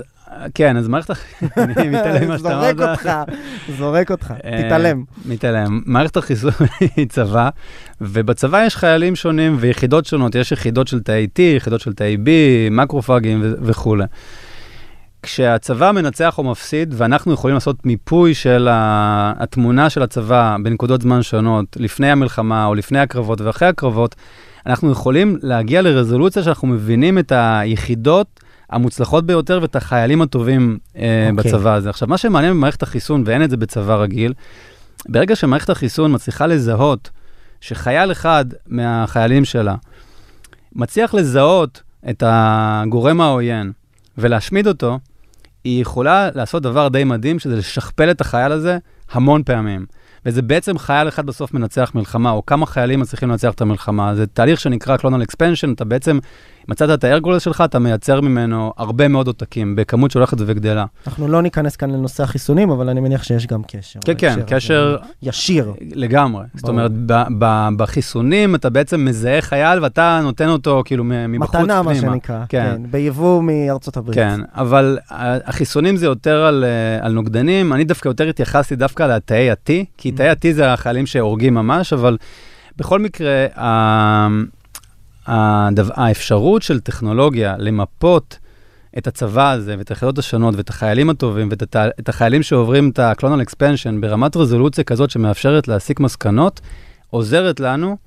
[0.54, 2.90] כן, אז מערכת החיסון, אני מתעלם ממה שאתה זורק אמרת.
[2.90, 3.10] אותך,
[3.78, 5.04] זורק אותך, אה, תתעלם.
[5.26, 5.82] מתעלם.
[5.86, 6.52] מערכת החיסון
[6.96, 7.50] היא צבא,
[8.02, 12.30] ובצבא יש חיילים שונים ויחידות שונות, יש יחידות של תאי T, יחידות של תאי B,
[12.72, 14.04] מקרופאגים ו- וכולי.
[15.24, 21.78] כשהצבא מנצח או מפסיד, ואנחנו יכולים לעשות מיפוי של התמונה של הצבא בנקודות זמן שונות,
[21.80, 24.16] לפני המלחמה או לפני הקרבות ואחרי הקרבות,
[24.70, 31.52] אנחנו יכולים להגיע לרזולוציה שאנחנו מבינים את היחידות המוצלחות ביותר ואת החיילים הטובים אה, אוקיי.
[31.52, 31.90] בצבא הזה.
[31.90, 34.34] עכשיו, מה שמעניין במערכת החיסון, ואין את זה בצבא רגיל,
[35.10, 37.10] ברגע שמערכת החיסון מצליחה לזהות
[37.62, 39.76] שחייל אחד מהחיילים שלה
[40.76, 43.72] מצליח לזהות את הגורם העוין
[44.18, 45.00] ולהשמיד אותו,
[45.64, 48.78] היא יכולה לעשות דבר די מדהים, שזה לשכפל את החייל הזה
[49.12, 49.86] המון פעמים.
[50.26, 54.16] וזה בעצם חייל אחד בסוף מנצח מלחמה, או כמה חיילים מצליחים לנצח את המלחמה.
[54.16, 56.20] זה תהליך שנקרא קלונל אקספנשן, אתה בעצם
[56.68, 60.86] מצאת את הארגולס שלך, אתה מייצר ממנו הרבה מאוד עותקים, בכמות שהולכת וגדלה.
[61.08, 64.00] אנחנו לא ניכנס כאן לנושא החיסונים, אבל אני מניח שיש גם קשר.
[64.06, 64.40] כן, כן.
[64.48, 65.74] קשר ישיר.
[65.82, 66.44] לגמרי.
[66.54, 66.72] זאת ברור.
[66.76, 71.64] אומרת, ב- ב- בחיסונים אתה בעצם מזהה חייל ואתה נותן אותו כאילו מבחוץ פנימה.
[71.66, 72.44] מתנה, מה שנקרא.
[72.50, 72.72] כן.
[72.76, 72.82] כן.
[72.92, 74.16] ביבוא מארצות הברית.
[74.16, 79.50] כן, אבל החיסונים זה יותר על, אה, על נוגדנים, אני דווקא יותר התייחסתי דווקא לתאי
[79.52, 82.18] ה-T, כי תאי ה-T זה החיילים שהורגים ממש, אבל
[82.78, 83.46] בכל מקרה,
[85.96, 88.40] האפשרות של טכנולוגיה למפות
[88.98, 93.50] את הצבא הזה ואת היחידות השונות ואת החיילים הטובים ואת את החיילים שעוברים את ה-clonal
[93.50, 96.62] expansion ברמת רזולוציה כזאת שמאפשרת להסיק מסקנות,
[97.10, 97.98] עוזרת לנו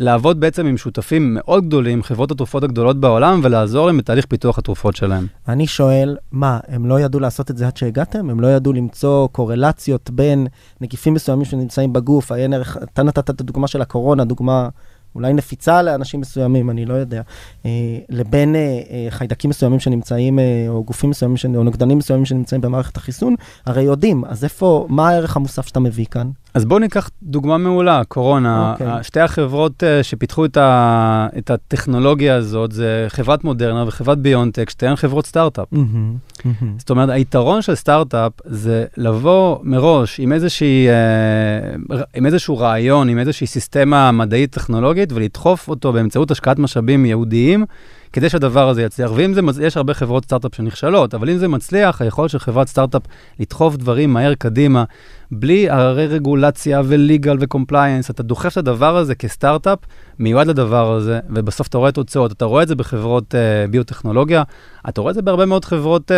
[0.00, 4.96] לעבוד בעצם עם שותפים מאוד גדולים, חברות התרופות הגדולות בעולם, ולעזור להם בתהליך פיתוח התרופות
[4.96, 5.26] שלהם.
[5.48, 8.30] אני שואל, מה, הם לא ידעו לעשות את זה עד שהגעתם?
[8.30, 10.46] הם לא ידעו למצוא קורלציות בין
[10.80, 12.32] נגיפים מסוימים שנמצאים בגוף?
[12.32, 14.68] ערך, אתה נתת את הדוגמה של הקורונה, דוגמה
[15.14, 17.22] אולי נפיצה לאנשים מסוימים, אני לא יודע,
[17.66, 17.70] אה,
[18.08, 22.60] לבין אה, אה, חיידקים מסוימים שנמצאים, אה, או גופים מסוימים, שנ- או נוגדנים מסוימים שנמצאים
[22.60, 23.34] במערכת החיסון,
[23.66, 26.30] הרי יודעים, אז איפה, מה הערך המוסף שאתה מביא כאן?
[26.54, 28.72] אז בואו ניקח דוגמה מעולה, קורונה.
[28.72, 28.98] אוקיי.
[28.98, 29.02] Okay.
[29.02, 34.96] שתי החברות אה, שפיתחו את, ה, את הטכנולוגיה הזאת, זה חברת מודרנה וחברת ביונטק, שתיהן
[34.96, 35.66] חברות סטארט-אפ.
[35.72, 36.74] מהמם, מהמם.
[36.78, 43.18] זאת אומרת, היתרון של סטארט-אפ זה לבוא מראש עם, איזושהי, אה, עם איזשהו רעיון, עם
[43.18, 47.64] איזושהי סיסטמה מדעית טכנולוגית, ולדחוף אותו באמצעות השקעת משאבים ייעודיים,
[48.14, 49.10] כדי שהדבר הזה יצליח.
[49.14, 53.02] ואם זה, יש הרבה חברות סטארט-אפ שנכשלות, אבל אם זה מצליח, היכולת של חברת סטארט-אפ
[53.40, 54.84] לדחוף דברים מהר קדימה,
[55.30, 59.78] בלי הררי רגולציה ו legal ו compliance, אתה דוחף את הדבר הזה כסטארט-אפ,
[60.18, 62.32] מיועד לדבר הזה, ובסוף אתה רואה תוצאות.
[62.32, 64.42] אתה רואה את זה בחברות uh, ביוטכנולוגיה,
[64.88, 66.14] אתה רואה את זה בהרבה מאוד חברות, uh,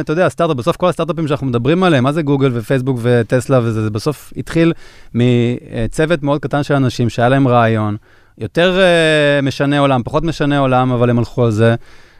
[0.00, 3.82] אתה יודע, סטארט-אפ, בסוף כל הסטארט-אפים שאנחנו מדברים עליהם, מה זה גוגל ופייסבוק וטסלה וזה,
[3.82, 4.72] זה בסוף התחיל
[5.14, 7.96] מצוות מאוד קטן של אנשים שהיה להם רעיון,
[8.38, 11.74] יותר uh, משנה עולם, פחות משנה עולם, אבל הם הלכו על זה.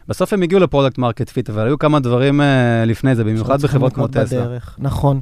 [0.08, 2.44] בסוף הם הגיעו ל product market fit, אבל היו כמה דברים uh,
[2.86, 4.24] לפני זה, במיוחד בחברות כמו טסלה.
[4.24, 4.76] בדרך.
[4.78, 5.20] נכון.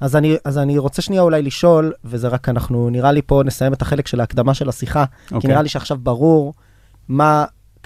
[0.00, 3.72] אז אני, אז אני רוצה שנייה אולי לשאול, וזה רק אנחנו, נראה לי פה נסיים
[3.72, 5.50] את החלק של ההקדמה של השיחה, כי אוקיי.
[5.50, 6.54] נראה לי שעכשיו ברור
[7.08, 7.44] מה,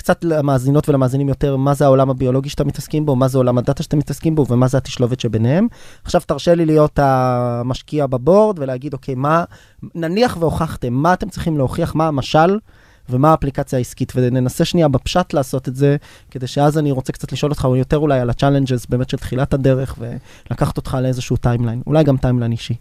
[0.08, 3.82] קצת למאזינות ולמאזינים יותר, מה זה העולם הביולוגי שאתם מתעסקים בו, מה זה עולם הדאטה
[3.82, 5.66] שאתם מתעסקים בו, ומה זה התשלובת שביניהם.
[6.04, 9.44] עכשיו תרשה לי להיות המשקיע ב board ולהגיד, אוקיי, מה,
[9.94, 12.58] נניח והוכחתם, מה אתם צריכים להוכיח, מה המשל
[13.10, 15.96] ומה האפליקציה העסקית, וננסה שנייה בפשט לעשות את זה,
[16.30, 19.54] כדי שאז אני רוצה קצת לשאול אותך יותר אולי על ה challenges באמת של תחילת
[19.54, 22.74] הדרך, ולקחת אותך לאיזשהו timeline, אולי גם timeline אישי.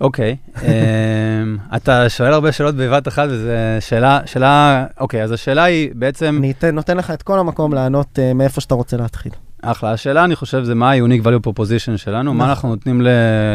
[0.00, 3.48] אוקיי, אמ, אתה שואל הרבה שאלות בבת אחת, וזו
[3.80, 8.18] שאלה, שאלה, אוקיי, אז השאלה היא בעצם, אני אתן, נותן לך את כל המקום לענות
[8.18, 9.32] uh, מאיפה שאתה רוצה להתחיל.
[9.62, 12.48] אחלה, השאלה אני חושב זה מה ה-unique value proposition שלנו, מה נכון.
[12.48, 13.00] אנחנו נותנים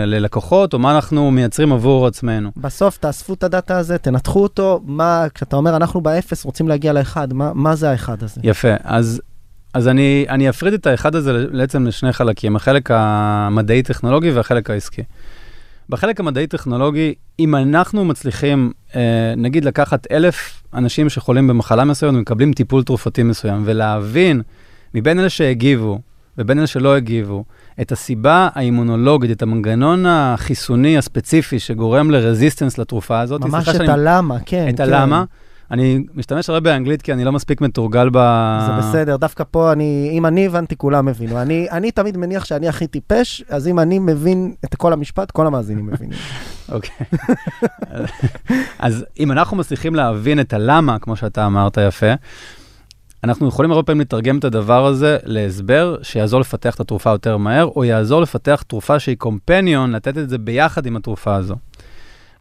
[0.06, 2.52] ללקוחות, או מה אנחנו מייצרים עבור עצמנו.
[2.58, 7.34] בסוף תאספו את הדאטה הזה, תנתחו אותו, מה, כשאתה אומר אנחנו באפס רוצים להגיע לאחד,
[7.34, 8.42] מה, מה זה האחד הזה?
[8.44, 9.22] יפה, אז,
[9.74, 15.04] אז אני, אני אפריד את האחד הזה בעצם לשני חלקים, החלק המדעי-טכנולוגי והחלק העסקי.
[15.90, 19.02] בחלק המדעי-טכנולוגי, אם אנחנו מצליחים, אה,
[19.38, 24.42] נגיד, לקחת אלף אנשים שחולים במחלה מסוימת ומקבלים טיפול תרופתי מסוים, ולהבין
[24.94, 26.00] מבין אלה שהגיבו
[26.38, 27.44] ובין אלה שלא הגיבו,
[27.82, 33.42] את הסיבה האימונולוגית, את המנגנון החיסוני הספציפי שגורם לרזיסטנס לתרופה הזאת.
[33.42, 34.66] ממש את שאני- הלמה, כן.
[34.70, 34.84] את כן.
[34.84, 35.24] הלמה.
[35.72, 38.18] אני משתמש הרבה באנגלית כי אני לא מספיק מתורגל ב...
[38.68, 41.42] זה בסדר, דווקא פה אני, אם אני הבנתי, כולם הבינו.
[41.42, 45.48] אני, אני תמיד מניח שאני הכי טיפש, אז אם אני מבין את כל המשפט, כל
[45.48, 46.20] המאזינים מבינים.
[46.72, 47.06] אוקיי.
[48.80, 52.14] אז אם אנחנו מצליחים להבין את הלמה, כמו שאתה אמרת יפה,
[53.24, 57.66] אנחנו יכולים הרבה פעמים לתרגם את הדבר הזה להסבר שיעזור לפתח את התרופה יותר מהר,
[57.66, 61.56] או יעזור לפתח תרופה שהיא קומפניון, לתת את זה ביחד עם התרופה הזו.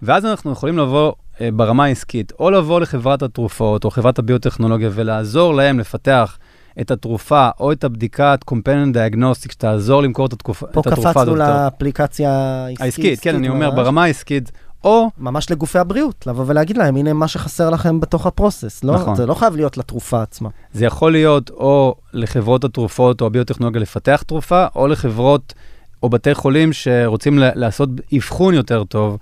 [0.02, 5.78] ואז אנחנו יכולים לבוא ברמה העסקית, או לבוא לחברת התרופות או חברת הביוטכנולוגיה ולעזור להם
[5.78, 6.38] לפתח
[6.80, 11.22] את התרופה או את הבדיקת companion diagnostic שתעזור למכור את, התקופה, פה את התרופה קפצנו
[11.22, 11.38] הזאת.
[11.38, 12.80] לאפליקציה העסקית.
[12.80, 13.70] העסקית, כן, אני אומר.
[13.70, 14.52] ברמה העסקית,
[14.84, 18.84] או ממש לגופי הבריאות, לבוא ולהגיד להם, הנה מה שחסר לכם בתוך הפרוסס.
[18.84, 19.14] לא, נכון.
[19.14, 20.48] זה לא חייב להיות לתרופה עצמה.
[20.72, 25.54] זה יכול להיות או לחברות התרופות או הביוטכנולוגיה לפתח תרופה, או לחברות
[26.02, 29.18] או בתי חולים שרוצים לעשות אבחון יותר טוב, אה,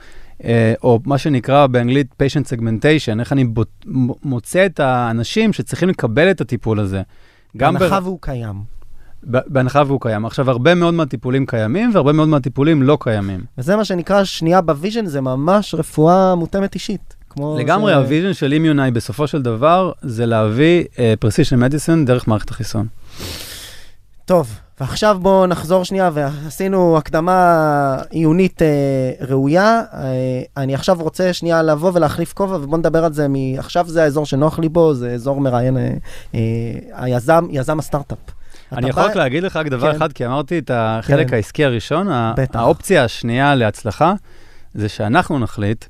[0.83, 3.69] או מה שנקרא באנגלית patient segmentation, איך אני בוט,
[4.23, 7.03] מוצא את האנשים שצריכים לקבל את הטיפול הזה.
[7.55, 8.55] בהנחה בר- והוא קיים.
[9.23, 10.27] בהנחה והוא קיים.
[10.27, 13.41] עכשיו, הרבה מאוד מהטיפולים קיימים, והרבה מאוד מהטיפולים לא קיימים.
[13.59, 17.15] וזה מה שנקרא שנייה ב vision, זה ממש רפואה מותאמת אישית.
[17.59, 20.85] לגמרי, ש- ה vision של Immunai בסופו של דבר, זה להביא
[21.21, 22.87] precision medicine דרך מערכת החיסון.
[24.33, 28.69] טוב, ועכשיו בואו נחזור שנייה, ועשינו הקדמה עיונית אה,
[29.29, 29.83] ראויה.
[29.95, 30.07] אה,
[30.57, 33.35] אני עכשיו רוצה שנייה לבוא ולהחליף כובע, ובואו נדבר על זה מ...
[33.59, 35.91] עכשיו זה האזור שנוח לי בו, זה אזור מראיין אה,
[36.35, 36.41] אה,
[36.93, 38.19] היזם, יזם הסטארט-אפ.
[38.73, 39.97] אני יכול בא- רק להגיד לך רק דבר כן.
[39.97, 41.35] אחד, כי אמרתי את החלק כן.
[41.37, 42.59] העסקי הראשון, בטח.
[42.61, 44.15] האופציה השנייה להצלחה,
[44.75, 45.85] זה שאנחנו נחליט,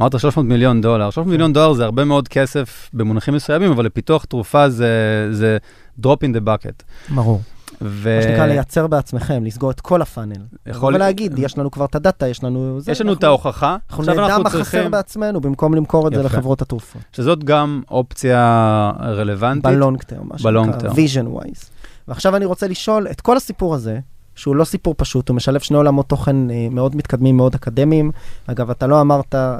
[0.00, 4.24] אמרת 300 מיליון דולר, 300 מיליון דולר זה הרבה מאוד כסף במונחים מסוימים, אבל לפיתוח
[4.24, 4.88] תרופה זה,
[5.30, 5.58] זה
[6.02, 6.82] drop in the bucket.
[7.14, 7.40] ברור.
[7.82, 8.16] ו...
[8.16, 10.36] מה שנקרא לייצר בעצמכם, לסגור את כל הפאנל.
[10.66, 12.80] יכול- ולהגיד, יש לנו כבר את הדאטה, יש לנו...
[12.80, 16.12] זה, יש לנו את אנחנו- ההוכחה, אנחנו נדע מה חסר צריכים, בעצמנו, במקום למכור את
[16.14, 16.26] זה יפה.
[16.26, 17.02] לחברות התרופות.
[17.12, 19.64] שזאת גם אופציה רלוונטית.
[19.64, 21.64] ב long term, מה שנקרא, vision wise.
[22.08, 23.98] ועכשיו אני רוצה לשאול את כל הסיפור הזה,
[24.38, 28.10] שהוא לא סיפור פשוט, הוא משלב שני עולמות תוכן אה, מאוד מתקדמים, מאוד אקדמיים.
[28.46, 29.58] אגב, אתה לא אמרת, אה,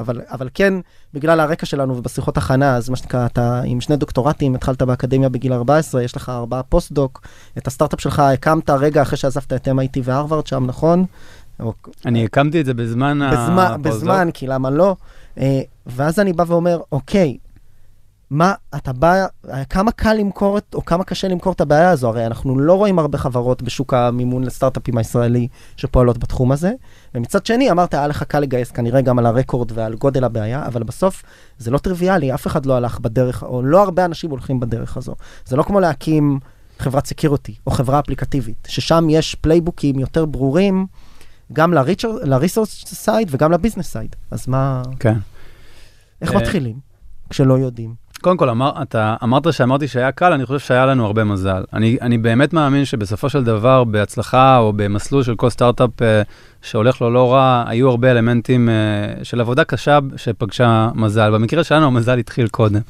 [0.00, 0.74] אבל, אבל כן,
[1.14, 5.52] בגלל הרקע שלנו ובשיחות הכנה, אז מה שנקרא, אתה עם שני דוקטורטים, התחלת באקדמיה בגיל
[5.52, 7.22] 14, יש לך ארבעה פוסט-דוק,
[7.58, 11.04] את הסטארט-אפ שלך הקמת רגע אחרי שעזבת את MIT והרווארד שם, נכון?
[12.06, 13.94] אני הקמתי את זה בזמן בזמן, ה post-doc.
[13.94, 14.96] בזמן, כי למה לא?
[15.38, 17.36] אה, ואז אני בא ואומר, אוקיי,
[18.30, 19.26] מה, אתה בא,
[19.70, 22.08] כמה קל למכור, את- או כמה קשה למכור את הבעיה הזו?
[22.08, 26.72] הרי אנחנו לא רואים הרבה חברות בשוק המימון לסטארט-אפים הישראלי שפועלות בתחום הזה.
[27.14, 30.82] ומצד שני, אמרת, היה לך קל לגייס כנראה גם על הרקורד ועל גודל הבעיה, אבל
[30.82, 31.22] בסוף
[31.58, 35.14] זה לא טריוויאלי, אף אחד לא הלך בדרך, או לא הרבה אנשים הולכים בדרך הזו.
[35.46, 36.38] זה לא כמו להקים
[36.78, 40.86] חברת security או חברה אפליקטיבית, ששם יש playbook־ים יותר ברורים,
[41.52, 44.16] גם ל-resource side וגם לביזנס side.
[44.30, 45.14] אז מה, כן.
[46.22, 46.76] איך אה, מתחילים
[47.30, 47.94] כשלא יודעים?
[48.20, 51.64] קודם כל, אמר, אתה אמרת שאמרתי שהיה קל, אני חושב שהיה לנו הרבה מזל.
[51.72, 56.22] אני, אני באמת מאמין שבסופו של דבר, בהצלחה או במסלול של כל סטארט-אפ אה,
[56.62, 61.30] שהולך לו לא רע, היו הרבה אלמנטים אה, של עבודה קשה שפגשה מזל.
[61.30, 62.80] במקרה שלנו המזל התחיל קודם.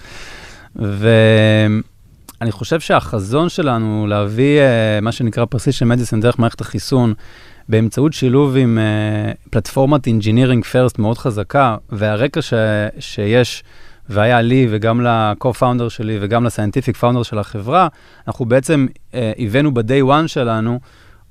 [0.77, 7.15] ואני חושב שהחזון שלנו להביא אה, מה שנקרא precision medicine דרך מערכת החיסון,
[7.69, 12.55] באמצעות שילוב עם אה, פלטפורמת engineering first מאוד חזקה, והרקע ש,
[12.99, 13.65] שיש
[14.09, 17.89] והיה לי וגם ל-co-founder שלי וגם ל-scientific founder של החברה,
[18.29, 20.81] אנחנו בעצם אה, הבאנו ב-day one שלנו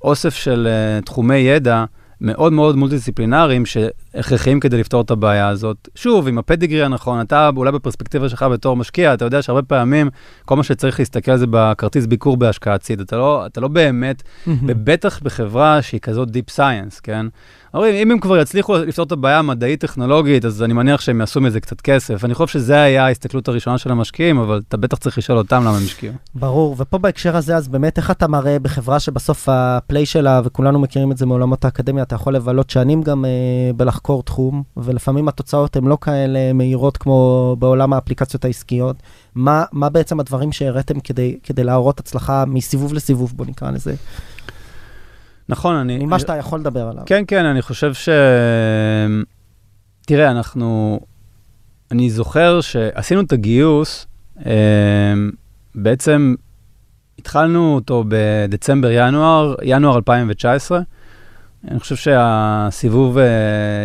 [0.04, 1.84] אוסף של אה, תחומי ידע
[2.20, 5.88] מאוד מאוד מולטי-דיסציפלינריים שהכרחיים כדי לפתור את הבעיה הזאת.
[5.94, 10.10] שוב, עם הפדיגרי הנכון, אתה אולי בפרספקטיבה שלך בתור משקיע, אתה יודע שהרבה פעמים
[10.44, 13.00] כל מה שצריך להסתכל על זה בכרטיס ביקור בהשקעת סיד.
[13.00, 17.26] אתה לא, אתה לא באמת, ובטח בחברה שהיא כזאת Deep Science, כן?
[17.74, 21.60] אומרים, אם הם כבר יצליחו לפתור את הבעיה המדעית-טכנולוגית, אז אני מניח שהם יעשו מזה
[21.60, 22.24] קצת כסף.
[22.24, 25.76] אני חושב שזה היה ההסתכלות הראשונה של המשקיעים, אבל אתה בטח צריך לשאול אותם למה
[25.76, 26.14] הם השקיעו.
[26.34, 31.12] ברור, ופה בהקשר הזה, אז באמת, איך אתה מראה בחברה שבסוף הפליי שלה, וכולנו מכירים
[31.12, 33.30] את זה מעולמות האקדמיה, אתה יכול לבלות שנים גם אה,
[33.76, 38.96] בלחקור תחום, ולפעמים התוצאות הן לא כאלה מהירות כמו בעולם האפליקציות העסקיות.
[39.34, 43.94] מה, מה בעצם הדברים שהראיתם כדי, כדי להראות הצלחה מסיבוב לסיבוב, בוא נקרא לזה,
[45.48, 45.98] נכון, אני...
[45.98, 47.02] ממה שאתה יכול לדבר עליו.
[47.06, 48.08] כן, כן, אני חושב ש...
[50.06, 51.00] תראה, אנחנו...
[51.90, 54.06] אני זוכר שעשינו את הגיוס,
[54.46, 54.52] אה,
[55.74, 56.34] בעצם
[57.18, 60.80] התחלנו אותו בדצמבר-ינואר, ינואר 2019.
[61.70, 63.24] אני חושב שהסיבוב אה,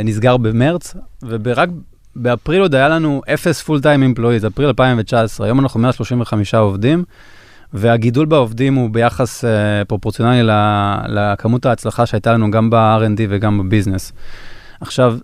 [0.05, 1.69] נסגר במרץ, ורק
[2.15, 5.47] באפריל עוד היה לנו אפס פול טיים אמפלואיז, אפריל 2019.
[5.47, 7.03] היום אנחנו 135 עובדים.
[7.73, 9.47] והגידול בעובדים הוא ביחס uh,
[9.87, 10.53] פרופורציונלי
[11.07, 14.13] לכמות ההצלחה שהייתה לנו גם ב-R&D וגם ב business.
[14.81, 15.17] עכשיו,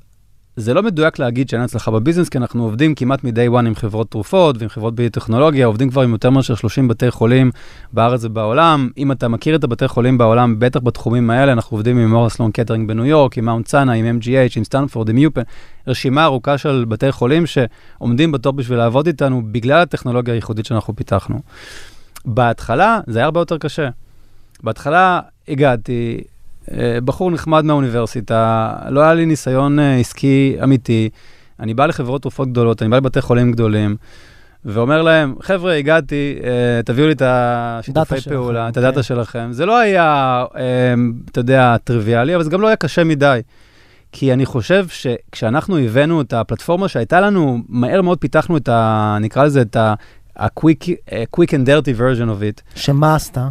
[0.59, 3.75] זה לא מדויק להגיד שאין הצלחה ב business, כי אנחנו עובדים כמעט מ-day one עם
[3.75, 7.51] חברות תרופות ועם חברות ביוטכנולוגיה, עובדים כבר עם יותר מאשר 30 בתי חולים
[7.93, 8.89] בארץ ובעולם.
[8.97, 12.52] אם אתה מכיר את הבתי חולים בעולם, בטח בתחומים האלה, אנחנו עובדים עם Memorial Sloan
[12.52, 15.41] Kettering בניו יורק, עם Mount Sinai, עם MGH, עם סטנפורד, עם UPenn,
[15.88, 21.39] רשימה ארוכה של בתי חולים שעומדים בתור בשביל לעבוד איתנו בגלל הטכנולוגיה הייחודית שאנחנו פיתחנו.
[22.25, 23.89] בהתחלה זה היה הרבה יותר קשה.
[24.63, 26.21] בהתחלה הגעתי,
[26.71, 31.10] אה, בחור נחמד מהאוניברסיטה, לא היה לי ניסיון אה, עסקי אמיתי.
[31.60, 33.95] אני בא לחברות תרופות גדולות, אני בא לבתי חולים גדולים,
[34.65, 38.88] ואומר להם, חבר'ה, הגעתי, אה, תביאו לי את השיתופי פעולה, את אוקיי.
[38.88, 39.47] הדאטה שלכם.
[39.51, 40.45] זה לא היה,
[41.32, 43.41] אתה יודע, טריוויאלי, אבל זה גם לא היה קשה מדי.
[44.12, 49.17] כי אני חושב שכשאנחנו הבאנו את הפלטפורמה שהייתה לנו, מהר מאוד פיתחנו את ה...
[49.21, 49.93] נקרא לזה את ה...
[50.36, 50.89] ה-quick
[51.38, 53.48] quick and dirty version of it, שמה עשתה?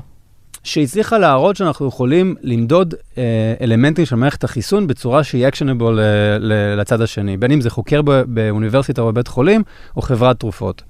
[0.65, 3.17] שהצליחה להראות שאנחנו יכולים למדוד uh,
[3.61, 6.01] אלמנטים של מערכת החיסון בצורה שהיא actionable uh,
[6.41, 9.63] ל- לצד השני, בין אם זה חוקר ב- באוניברסיטה או בבית חולים,
[9.97, 10.83] או חברת תרופות.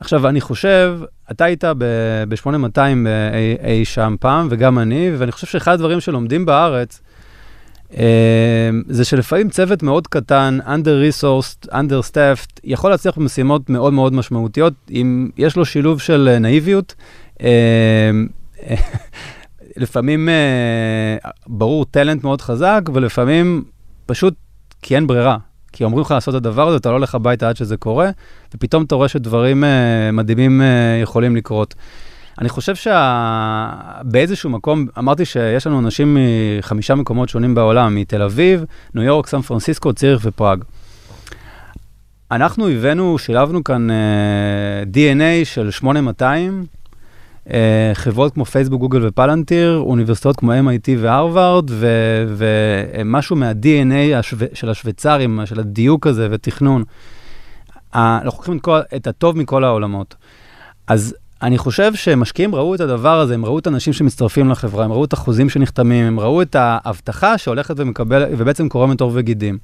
[0.00, 1.00] עכשיו, אני חושב,
[1.30, 2.78] אתה היית ב-8200
[3.32, 7.07] אי, אי שם פעם, וגם אני, ואני חושב שאחד הדברים שלומדים בארץ, אה,
[8.88, 15.56] זה שלפעמים צוות מאוד קטן, under-resourced, under-staffed, יכול להצליח במשימות מאוד מאוד משמעותיות, אם יש
[15.56, 16.94] לו שילוב של אה, נאיביות.
[17.42, 18.10] אה,
[18.62, 18.76] אה,
[19.82, 23.64] לפעמים, אה, ברור, טלנט מאוד חזק, ולפעמים
[24.06, 24.34] פשוט
[24.82, 25.36] כי אין ברירה.
[25.72, 28.10] כי אומרים לך לעשות את הדבר הזה, אתה לא הולך הביתה עד שזה קורה,
[28.54, 31.74] ופתאום אתה רואה שדברים אה, מדהימים אה, יכולים לקרות.
[32.40, 32.74] אני חושב
[34.04, 36.16] שבאיזשהו מקום, אמרתי שיש לנו אנשים
[36.58, 40.64] מחמישה מקומות שונים בעולם, מתל אביב, ניו יורק, סן פרנסיסקו, ציריך ופראג.
[42.30, 46.66] אנחנו הבאנו, שילבנו כאן uh, DNA של 8200,
[47.46, 47.50] uh,
[47.94, 51.70] חברות כמו פייסבוק, גוגל ופלנטיר, אוניברסיטאות כמו MIT והרווארד,
[52.36, 54.36] ומשהו מה-DNA השו...
[54.54, 56.84] של השוויצרים, של הדיוק הזה ותכנון.
[57.94, 60.14] אנחנו לוקחים את, כל, את הטוב מכל העולמות.
[60.86, 64.92] אז אני חושב שמשקיעים ראו את הדבר הזה, הם ראו את האנשים שמצטרפים לחברה, הם
[64.92, 69.58] ראו את החוזים שנחתמים, הם ראו את ההבטחה שהולכת ומקבל, ובעצם קורמת עור וגידים.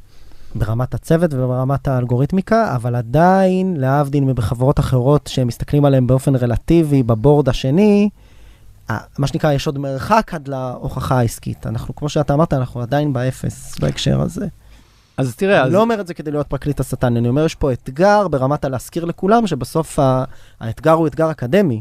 [0.55, 7.49] ברמת הצוות וברמת האלגוריתמיקה, אבל עדיין, להבדיל מבחברות אחרות שהם מסתכלים עליהן באופן רלטיבי בבורד
[7.49, 8.09] השני,
[9.19, 11.67] מה שנקרא, יש עוד מרחק עד להוכחה העסקית.
[11.67, 14.47] אנחנו, כמו שאתה אמרת, אנחנו עדיין באפס בהקשר הזה.
[15.17, 15.73] אז תראה, אני אז...
[15.73, 19.05] לא אומר את זה כדי להיות פרקליט השטן, אני אומר, יש פה אתגר ברמת הלהזכיר
[19.05, 20.25] לכולם, שבסוף ה-
[20.61, 21.81] האתגר הוא אתגר אקדמי.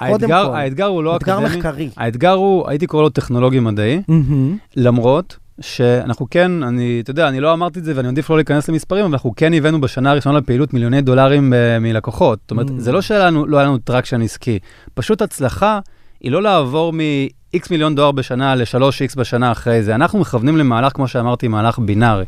[0.00, 0.56] האתגר, כל.
[0.56, 1.90] האתגר הוא לא אתגר אקדמי, מחקרי.
[1.96, 4.56] האתגר הוא, הייתי קורא לו טכנולוגי-מדעי, מהמם.
[4.76, 8.68] למרות שאנחנו כן, אני, אתה יודע, אני לא אמרתי את זה ואני עדיף לא להיכנס
[8.68, 12.38] למספרים, אבל אנחנו כן הבאנו בשנה הראשונה לפעילות מיליוני דולרים אה, מלקוחות.
[12.42, 12.72] זאת אומרת, Mm.
[12.76, 14.58] זה לא שלנו, לא היה לנו traction עסקי,
[14.94, 15.78] פשוט הצלחה
[16.20, 19.94] היא לא לעבור מ-X מיליון דולר בשנה ל-3X בשנה אחרי זה.
[19.94, 22.24] אנחנו מכוונים למהלך, כמו שאמרתי, מהלך בינארי.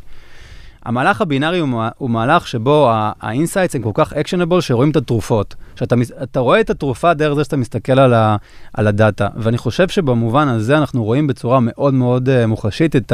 [0.85, 5.55] המהלך הבינארי הוא, הוא מהלך שבו ה insights הם כל כך actionable שרואים את התרופות.
[5.75, 8.37] שאתה רואה את התרופה דרך זה שאתה מסתכל על, ה,
[8.75, 9.29] על הדאטה.
[9.37, 13.13] ואני חושב שבמובן הזה אנחנו רואים בצורה מאוד מאוד uh, מוחשית את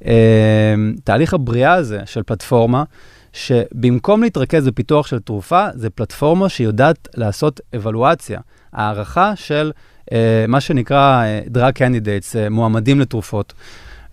[0.00, 2.84] התהליך הבריאה הזה של פלטפורמה,
[3.32, 8.40] שבמקום להתרכז בפיתוח של תרופה, זה פלטפורמה שיודעת לעשות אבולוציה,
[8.72, 9.72] הערכה של
[10.04, 10.12] uh,
[10.48, 13.52] מה שנקרא uh, drug candidates, uh, מועמדים לתרופות.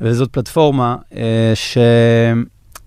[0.01, 1.15] וזאת פלטפורמה uh,
[1.53, 1.77] ש...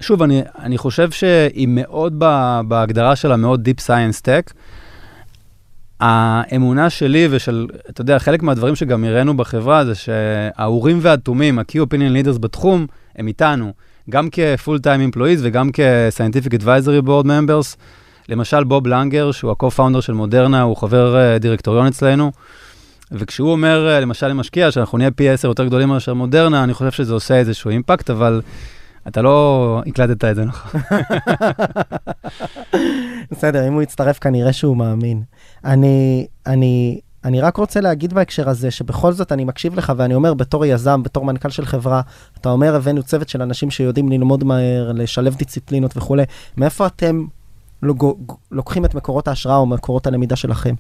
[0.02, 4.52] שוב, אני, אני חושב שהיא מאוד ב, בהגדרה שלה, מאוד Deep Science Tech.
[6.00, 12.26] האמונה שלי ושל, אתה יודע, חלק מהדברים שגם הראינו בחברה זה שהאורים והתומים, ה-Key Opinion
[12.26, 12.86] Leaders בתחום,
[13.16, 13.72] הם איתנו,
[14.10, 17.76] גם כ-full time employees וגם כ-scientific advisory board members.
[18.28, 22.32] למשל, בוב לנגר, שהוא ה-co-founder של מודרנה, הוא חבר uh, דירקטוריון אצלנו,
[23.12, 26.90] וכשהוא אומר, uh, למשל למשקיע, שאנחנו נהיה פי 10 יותר גדולים מאשר מודרנה, אני חושב
[26.90, 28.40] שזה עושה איזשהו אימפקט, אבל
[29.08, 30.80] אתה לא הקלטת את זה נכון.
[33.30, 35.22] בסדר, אם הוא יצטרף כנראה שהוא מאמין.
[35.64, 40.34] אני, אני, אני רק רוצה להגיד בהקשר הזה, שבכל זאת אני מקשיב לך ואני אומר,
[40.34, 42.00] בתור יזם, בתור מנכ"ל של חברה,
[42.40, 46.22] אתה אומר, הבאנו צוות של אנשים שיודעים ללמוד מהר, לשלב דיסציפלינות וכולי.
[46.56, 47.24] מאיפה אתם
[47.82, 48.16] לוג-
[48.50, 50.74] לוקחים את מקורות ההשראה או מקורות הלמידה שלכם?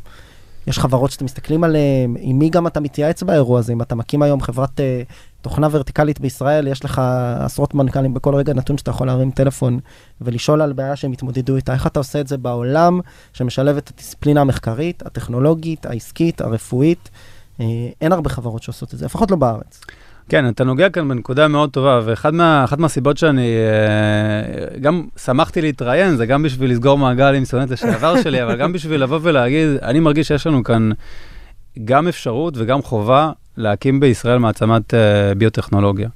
[0.66, 3.72] יש חברות שאתם מסתכלים עליהן, עם מי גם אתה מתייעץ באירוע הזה?
[3.72, 5.02] אם אתה מקים היום חברת אה,
[5.42, 7.02] תוכנה ורטיקלית בישראל, יש לך
[7.38, 9.78] עשרות מנכ"לים בכל רגע נתון שאתה יכול להרים טלפון
[10.20, 11.72] ולשאול על בעיה שהם התמודדו איתה.
[11.72, 13.00] איך אתה עושה את זה בעולם
[13.32, 17.10] שמשלב את הדיסציפלינה המחקרית, הטכנולוגית, העסקית, הרפואית?
[17.60, 17.66] אה,
[18.00, 19.80] אין הרבה חברות שעושות את זה, לפחות לא בארץ.
[20.28, 26.16] כן, אתה נוגע כאן בנקודה מאוד טובה, ואחת מה, מהסיבות שאני אה, גם שמחתי להתראיין,
[26.16, 30.00] זה גם בשביל לסגור מעגל עם סטודנט לשעבר שלי, אבל גם בשביל לבוא ולהגיד, אני
[30.00, 30.90] מרגיש שיש לנו כאן
[31.84, 36.08] גם אפשרות וגם חובה להקים בישראל מעצמת אה, ביוטכנולוגיה.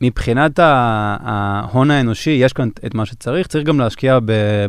[0.00, 4.18] מבחינת ההון האנושי, יש כאן את מה שצריך, צריך גם להשקיע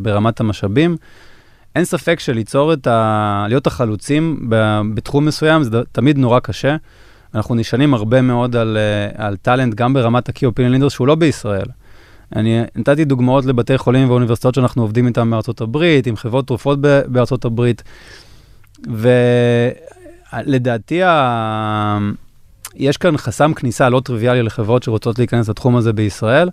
[0.02, 0.98] ברמת המשאבים.
[1.76, 3.46] אין ספק שליצור את ה...
[3.48, 4.50] להיות החלוצים
[4.94, 6.76] בתחום מסוים זה תמיד נורא קשה.
[7.36, 11.16] אנחנו נשענים הרבה מאוד על, אה, על טאלנט, גם ברמת ה-Key Opinion Leaders שהוא לא
[11.16, 11.68] בישראל.
[12.36, 17.46] אני נתתי דוגמאות לבתי חולים ואוניברסיטאות שאנחנו עובדים איתם בארצות הברית, עם חברות תרופות בארצות
[17.46, 17.84] הברית,
[20.46, 21.98] ולדעתי ה...
[22.76, 26.50] יש כאן חסם כניסה לא טריוויאלי לחברות שרוצות להיכנס לתחום הזה בישראל.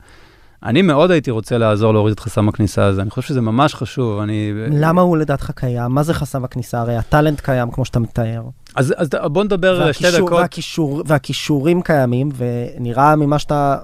[0.62, 4.20] אני מאוד הייתי רוצה לעזור להוריד את חסם הכניסה הזה, אני חושב שזה ממש חשוב,
[4.20, 4.52] אני...
[4.70, 5.92] למה הוא לדעתך קיים?
[5.92, 6.80] מה זה חסם הכניסה?
[6.80, 8.42] הרי הטאלנט קיים, כמו שאתה מתאר.
[8.76, 10.32] אז, אז בוא נדבר שתי דקות.
[10.32, 13.78] והכישור, והכישורים קיימים, ונראה ממה שאתה,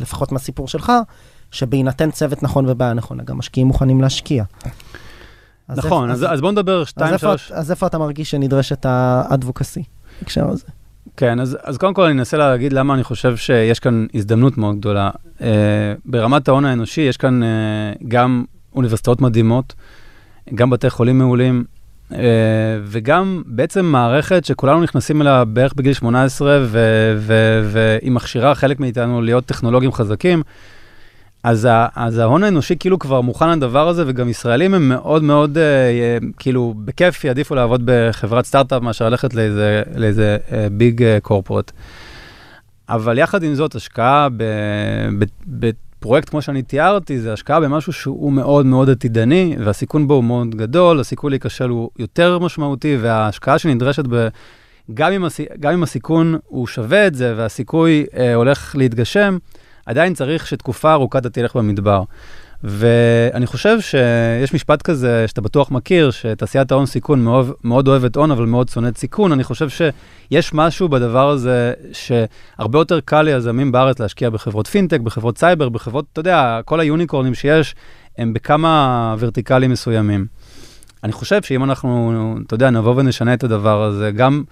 [0.00, 0.92] לפחות מהסיפור שלך,
[1.50, 4.44] שבהינתן צוות נכון ובעיה נכונה, גם משקיעים מוכנים להשקיע.
[5.70, 7.52] אז נכון, איפה- אז, אז בוא נדבר אז שתיים, איפה, שלוש...
[7.52, 9.82] אז איפה אתה מרגיש שנדרשת האדבוקסי
[10.20, 10.64] בהקשר הזה?
[11.16, 14.76] כן, אז, אז קודם כל אני אנסה להגיד למה אני חושב שיש כאן הזדמנות מאוד
[14.78, 15.10] גדולה.
[15.38, 15.42] Uh,
[16.04, 17.46] ברמת ההון האנושי יש כאן uh,
[18.08, 19.74] גם אוניברסיטאות מדהימות,
[20.54, 21.64] גם בתי חולים מעולים,
[22.10, 22.14] uh,
[22.84, 29.22] וגם בעצם מערכת שכולנו נכנסים אליה בערך בגיל 18, ו- ו- והיא מכשירה חלק מאיתנו
[29.22, 30.42] להיות טכנולוגים חזקים.
[31.42, 35.58] אז, ה- אז ההון האנושי כאילו כבר מוכן לדבר הזה, וגם ישראלים הם מאוד מאוד,
[35.58, 41.72] uh, כאילו, בכיף יעדיפו לעבוד בחברת סטארט-אפ מאשר ללכת לאיזה, לאיזה uh, ביג קורפורט.
[42.88, 44.42] אבל יחד עם זאת, השקעה ב,
[45.18, 50.24] ב, בפרויקט כמו שאני תיארתי, זה השקעה במשהו שהוא מאוד מאוד עתידני, והסיכון בו הוא
[50.24, 54.28] מאוד גדול, הסיכוי להיכשל הוא יותר משמעותי, וההשקעה שנדרשת ב...
[54.94, 59.38] גם אם, הסי, גם אם הסיכון הוא שווה את זה והסיכוי אה, הולך להתגשם,
[59.90, 62.02] עדיין צריך שתקופה ארוכה אתה תלך במדבר.
[62.64, 68.30] ואני חושב שיש משפט כזה שאתה בטוח מכיר, שתעשיית ההון סיכון מאוד, מאוד אוהבת הון,
[68.30, 69.32] אבל מאוד שונאת סיכון.
[69.32, 75.38] אני חושב שיש משהו בדבר הזה שהרבה יותר קל ליזמים בארץ להשקיע בחברות פינטק, בחברות
[75.38, 77.74] סייבר, בחברות, אתה יודע, כל היוניקורנים שיש,
[78.18, 80.26] הם בכמה vertical־ים מסוימים.
[81.04, 84.42] אני חושב שאם אנחנו, אתה יודע, נבוא ונשנה את הדבר הזה, גם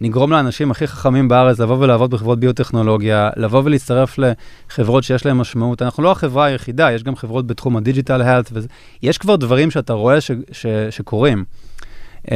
[0.00, 5.82] נגרום לאנשים הכי חכמים בארץ לבוא ולעבוד בחברות ביוטכנולוגיה, לבוא ולהצטרף לחברות שיש להן משמעות.
[5.82, 8.52] אנחנו לא החברה היחידה, יש גם חברות בתחום הדיג'יטל הלט,
[9.02, 11.44] יש כבר דברים שאתה רואה ש, ש, שקורים.
[12.26, 12.30] Uh,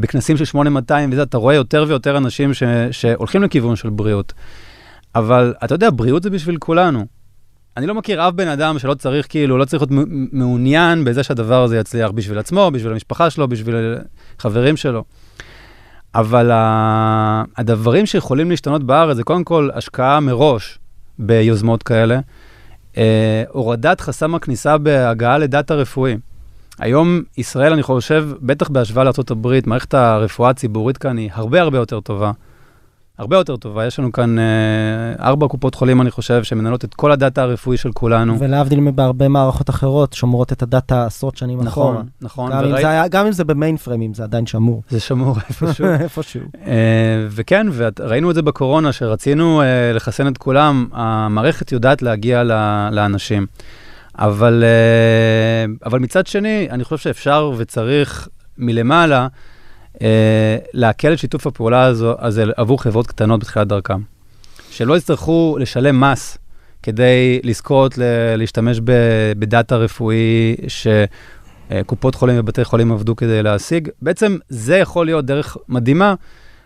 [0.00, 4.32] בכנסים של 8200 וזה, אתה רואה יותר ויותר אנשים ש, שהולכים לכיוון של בריאות.
[5.14, 7.06] אבל אתה יודע, בריאות זה בשביל כולנו.
[7.76, 11.62] אני לא מכיר אף בן אדם שלא צריך, כאילו, לא צריך להיות מעוניין בזה שהדבר
[11.62, 13.74] הזה יצליח בשביל עצמו, בשביל המשפחה שלו, בשביל
[14.38, 15.04] חברים שלו.
[16.14, 16.50] אבל
[17.56, 20.78] הדברים שיכולים להשתנות בארץ זה קודם כל השקעה מראש
[21.18, 22.20] ביוזמות כאלה,
[22.96, 26.16] אה, הורדת חסם הכניסה בהגעה לדאטה רפואי.
[26.78, 32.00] היום ישראל, אני חושב, בטח בהשוואה לארה"ב, מערכת הרפואה הציבורית כאן היא הרבה הרבה יותר
[32.00, 32.32] טובה.
[33.20, 33.86] הרבה יותר טובה.
[33.86, 34.44] יש לנו כאן אה,
[35.20, 38.38] ארבע קופות חולים, אני חושב, שמנהלות את כל הדאטה הרפואי של כולנו.
[38.40, 41.92] ולהבדיל מבהרבה מערכות אחרות, שומרות את הדאטה עשרות שנים אחורה.
[41.92, 42.52] נכון, נכון.
[42.52, 44.82] וראי- גם אם זה במיין פריימים, זה עדיין שמור.
[44.88, 45.86] זה שמור איפשהו.
[45.86, 46.40] איפשהו.
[46.66, 46.72] אה,
[47.30, 52.42] וכן, וראינו את זה בקורונה, שרצינו אה, לחסן את כולם, המערכת יודעת להגיע
[52.92, 53.46] לאנשים.
[54.18, 54.64] אבל,
[55.86, 59.26] אבל מצד שני, אני חושב שאפשר וצריך מלמעלה
[60.74, 64.00] להקל את שיתוף הפעולה הזו, הזה עבור חברות קטנות בתחילת דרכם.
[64.70, 66.38] שלא יצטרכו לשלם מס
[66.82, 73.88] כדי לזכות ל- להשתמש ב- בדאטה רפואי שקופות חולים ובתי חולים עבדו כדי להשיג.
[74.02, 76.14] בעצם זה יכול להיות דרך מדהימה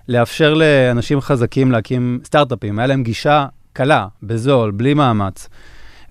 [0.09, 2.79] לאפשר לאנשים חזקים להקים סטארט-אפים.
[2.79, 5.49] היה להם גישה קלה, בזול, בלי מאמץ.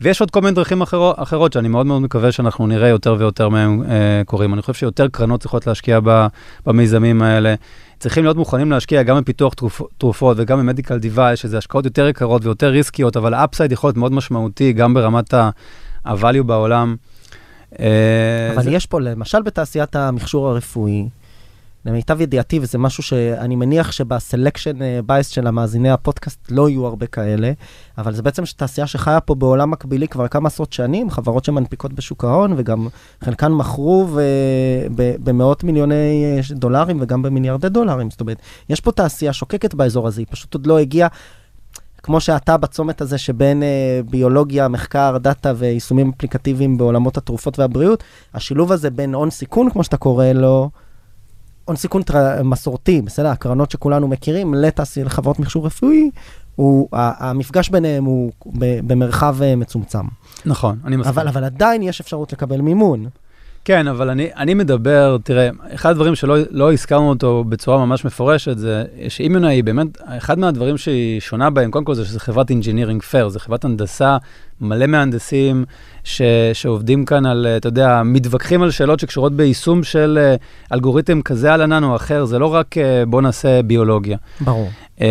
[0.03, 3.49] ויש עוד כל מיני דרכים אחרות, אחרות שאני מאוד מאוד מקווה שאנחנו נראה יותר ויותר
[3.49, 4.53] מהם אה, קורים.
[4.53, 6.27] אני חושב שיותר קרנות צריכות להשקיע ב,
[6.65, 7.55] במיזמים האלה.
[7.99, 12.07] צריכים להיות מוכנים להשקיע גם בפיתוח תרופ, תרופות וגם ב medical device, שזה השקעות יותר
[12.07, 16.95] יקרות ויותר risky־ות, אבל ה upside יכול להיות מאוד משמעותי גם ברמת ה-value בעולם.
[17.79, 17.85] אה,
[18.55, 21.07] אבל זה- יש פה, למשל בתעשיית המכשור הרפואי,
[21.85, 27.07] למיטב ידיעתי, וזה משהו שאני מניח שב selection bias של המאזיני הפודקאסט לא יהיו הרבה
[27.07, 27.51] כאלה,
[27.97, 32.23] אבל זה בעצם תעשייה שחיה פה בעולם מקבילי כבר כמה עשרות שנים, חברות שמנפיקות בשוק
[32.23, 32.87] ההון, וגם
[33.21, 34.07] חלקן מכרו
[34.95, 38.11] במאות מיליוני אה, דולרים וגם במיליארדי דולרים.
[38.11, 38.37] זאת אומרת,
[38.69, 41.07] יש פה תעשייה שוקקת באזור הזה, היא פשוט עוד לא הגיעה.
[42.03, 48.03] כמו שאתה בצומת הזה שבין אה, ביולוגיה, מחקר, דאטה ויישומים אפליקטיביים בעולמות התרופות והבריאות,
[48.33, 50.69] השילוב הזה בין הון סיכון, כמו שאתה קורא לו,
[51.65, 52.43] הון סיכון טר...
[52.43, 53.27] מסורתי, בסדר?
[53.27, 56.09] הקרנות שכולנו מכירים, לתעשייה, לחברות מכשור רפואי,
[56.55, 58.31] הוא, המפגש ביניהם הוא
[58.87, 60.05] במרחב אה, מצומצם.
[60.45, 61.13] נכון, אני מסכים.
[61.13, 63.05] אבל, אבל עדיין יש אפשרות לקבל מימון.
[63.65, 68.57] כן, אבל אני, אני מדבר, תראה, אחד הדברים שלא לא הזכרנו אותו בצורה ממש מפורשת,
[68.57, 73.01] זה שאימונאי היא באמת, אחד מהדברים שהיא שונה בהם, קודם כל זה שזו חברת אינג'ינירינג
[73.01, 74.17] פייר, זו חברת הנדסה,
[74.61, 75.65] מלא מהנדסים
[76.03, 76.21] ש,
[76.53, 80.35] שעובדים כאן על, אתה יודע, מתווכחים על שאלות שקשורות ביישום של אה,
[80.73, 84.17] אלגוריתם כזה על ענן או אחר, זה לא רק אה, בוא נעשה ביולוגיה.
[84.41, 84.69] ברור.
[84.97, 85.01] Uh,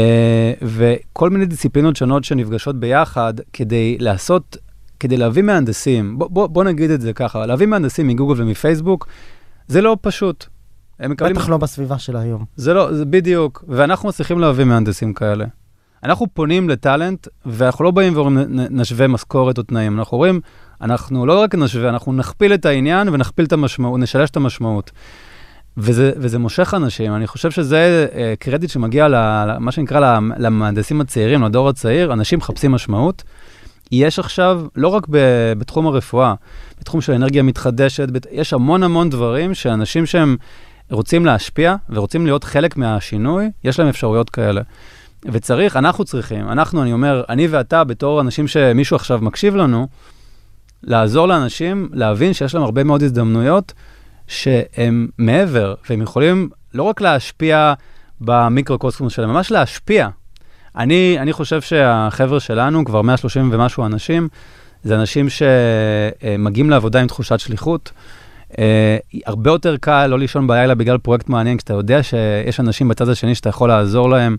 [0.63, 4.57] וכל מיני דיסציפלינות שונות שנפגשות ביחד כדי לעשות,
[5.03, 9.07] כדי להביא מהנדסים, בוא, בוא, בוא נגיד את זה ככה, להביא מהנדסים מגוגל ומפייסבוק,
[9.69, 10.47] זה לא פשוט.
[11.01, 11.35] הם מקבלים...
[11.37, 12.45] בטח לא בסביבה של היום.
[12.57, 15.45] זה לא, זה בדיוק, ואנחנו מצליחים להביא מהנדסים כאלה.
[16.05, 20.41] אנחנו פונים לטאלנט, ואנחנו לא באים ואומרים "נ- נשווה משכורת או תנאים, אנחנו אומרים,
[20.81, 24.91] אנחנו לא רק נשווה, אנחנו נכפיל את העניין ונכפיל את המשמעות, נשלש את המשמעות.
[25.77, 31.43] וזה, וזה מושך אנשים, אני חושב שזה אה, קרדיט שמגיע למה שנקרא למ- למהנדסים הצעירים,
[31.43, 33.23] לדור הצעיר, אנשים מחפשים משמעות.
[33.93, 36.35] יש עכשיו, לא רק ב- בתחום הרפואה,
[36.81, 40.37] בתחום של אנרגיה מתחדשת, בת- יש המון המון דברים שאנשים שהם
[40.91, 44.61] רוצים להשפיע ורוצים להיות חלק מהשינוי, יש להם אפשרויות כאלה.
[45.25, 49.89] וצריך, אנחנו צריכים, אנחנו, אני אומר, אני ואתה, בתור אנשים שמישהו עכשיו מקשיב לנו,
[50.83, 53.73] לעזור לאנשים להבין שיש להם הרבה מאוד הזדמנויות
[54.27, 57.75] שהם מעבר, והם יכולים לא רק להשפיע
[58.21, 60.09] במיקרוקוסמוס שלהם, ממש להשפיע.
[60.77, 64.29] אני, אני חושב שהחבר'ה שלנו, כבר 130 ומשהו אנשים,
[64.85, 67.93] זה אנשים שמגיעים לעבודה עם תחושת שליחות.
[68.59, 68.97] אה,
[69.27, 73.35] הרבה יותר קל לא לישון בלילה בגלל פרויקט מעניין, כשאתה יודע שיש אנשים בצד השני
[73.35, 74.37] שאתה יכול לעזור להם.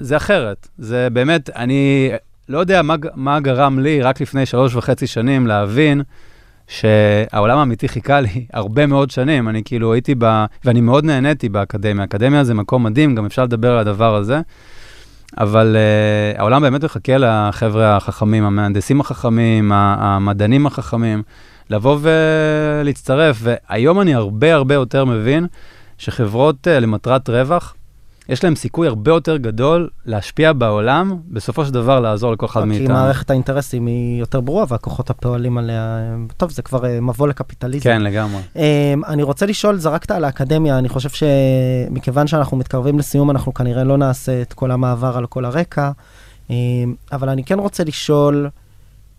[0.00, 0.68] זה אחרת.
[0.78, 2.10] זה באמת, אני
[2.48, 6.02] לא יודע מה, מה גרם לי רק לפני שלוש וחצי שנים להבין
[6.68, 9.48] שהעולם האמיתי חיכה לי הרבה מאוד שנים.
[9.48, 10.44] אני כאילו הייתי ב...
[10.64, 12.04] ואני מאוד נהניתי באקדמיה.
[12.04, 14.40] אקדמיה זה מקום מדהים, גם אפשר לדבר על הדבר הזה.
[15.38, 21.22] אבל uh, העולם באמת מחכה לחבר'ה החכמים, המהנדסים החכמים, המדענים החכמים,
[21.70, 23.36] לבוא ולהצטרף.
[23.40, 25.46] והיום אני הרבה הרבה יותר מבין
[25.98, 27.74] שחברות uh, למטרת רווח,
[28.28, 32.66] יש להם סיכוי הרבה יותר גדול להשפיע בעולם, בסופו של דבר לעזור לכל אחד כי
[32.66, 32.94] מאיתנו.
[32.94, 36.00] מערכת האינטרסים היא יותר ברורה והכוחות הפועלים עליה,
[36.36, 37.84] טוב, זה כבר אה, מבוא לקפיטליזם.
[37.84, 38.40] כן, לגמרי.
[38.54, 38.58] Um,
[39.06, 43.98] אני רוצה לשאול, זרקת על האקדמיה, אני חושב שמכיוון שאנחנו מתקרבים לסיום, אנחנו כנראה לא
[43.98, 45.90] נעשה את כל המעבר על כל הרקע,
[46.48, 46.52] um,
[47.12, 48.48] אבל אני כן רוצה לשאול,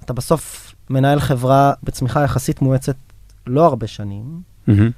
[0.05, 2.95] אתה בסוף מנהל חברה בצמיחה יחסית מואצת
[3.47, 4.23] לא הרבה שנים,
[4.67, 4.91] מהמם.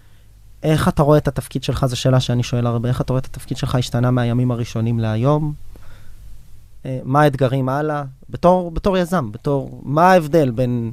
[0.63, 3.25] איך אתה רואה את התפקיד שלך, זו שאלה שאני שואל הרבה, איך אתה רואה את
[3.25, 5.53] התפקיד שלך השתנה מהימים הראשונים להיום?
[6.85, 10.91] אה, מה האתגרים הלאה, בתור, בתור יזם, בתור, מה ההבדל בין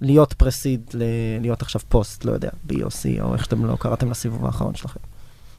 [0.00, 4.74] להיות פרסיד ללהיות עכשיו פוסט, לא יודע, BOC, או איך שאתם לא קראתם לסיבוב האחרון
[4.74, 5.00] שלכם.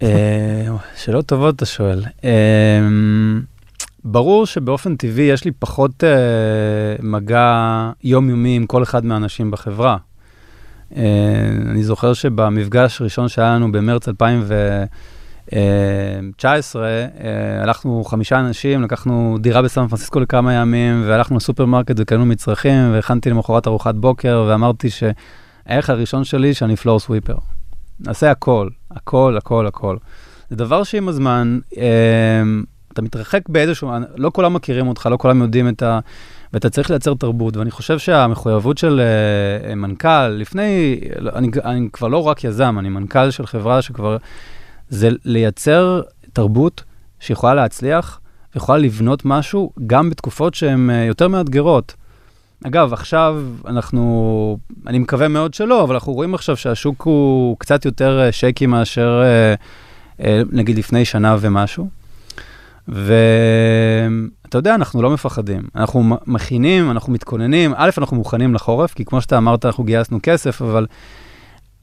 [0.01, 2.05] אה, שאלות טובות אתה שואל.
[2.23, 2.79] אה,
[4.03, 6.03] ברור שבאופן טבעי יש לי פחות
[6.99, 9.97] מגע יומיומי עם כל אחד מהאנשים בחברה.
[10.95, 16.87] אני זוכר שבמפגש הראשון שהיה לנו במרץ 2019,
[17.63, 23.67] הלכנו חמישה אנשים, לקחנו דירה בסן פרנסיסקו לכמה ימים, והלכנו לסופרמרקט וקנו מצרכים, והכנתי למחרת
[23.67, 27.35] ארוחת בוקר, ואמרתי שהערך הראשון שלי שאני פלור סוויפר.
[27.99, 29.97] נעשה הכל, הכל, הכל, הכל.
[30.49, 31.83] זה דבר שעם הזמן, אה,
[32.93, 35.99] אתה מתרחק באיזשהו, לא כולם מכירים אותך, לא כולם יודעים את ה...
[36.53, 39.01] ואתה צריך לייצר תרבות, ואני חושב שהמחויבות של
[39.71, 40.99] uh, מנכ"ל, לפני,
[41.35, 44.17] אני, אני כבר לא רק יזם, אני מנכ"ל של חברה שכבר,
[44.89, 46.01] זה לייצר
[46.33, 46.83] תרבות
[47.19, 48.19] שיכולה להצליח,
[48.55, 51.93] ויכולה לבנות משהו גם בתקופות שהן uh, יותר מאתגרות.
[52.67, 58.31] אגב, עכשיו אנחנו, אני מקווה מאוד שלא, אבל אנחנו רואים עכשיו שהשוק הוא קצת יותר
[58.31, 59.21] שייקי מאשר
[60.51, 61.98] נגיד לפני שנה ומשהו.
[62.89, 65.61] ואתה יודע, אנחנו לא מפחדים.
[65.75, 67.73] אנחנו מכינים, אנחנו מתכוננים.
[67.75, 70.85] א', אנחנו מוכנים לחורף, כי כמו שאתה אמרת, אנחנו גייסנו כסף, אבל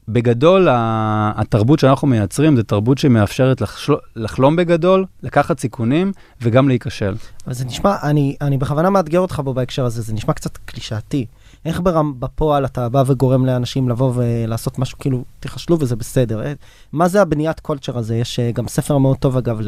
[0.09, 3.93] בגדול, התרבות שאנחנו מייצרים זה תרבות שמאפשרת לחשל...
[4.15, 7.15] לחלום בגדול, לקחת סיכונים וגם להיכשל.
[7.45, 11.25] אבל זה נשמע, אני, אני בכוונה מאתגר אותך בו בהקשר הזה, זה נשמע קצת קלישאתי.
[11.65, 16.43] איך ברם, בפועל אתה בא וגורם לאנשים לבוא ולעשות משהו, כאילו, תיכשלו וזה בסדר.
[16.43, 16.53] אה,
[16.91, 18.15] מה זה הבניית culture הזה?
[18.15, 19.59] יש אה, גם ספר מאוד טוב, אגב,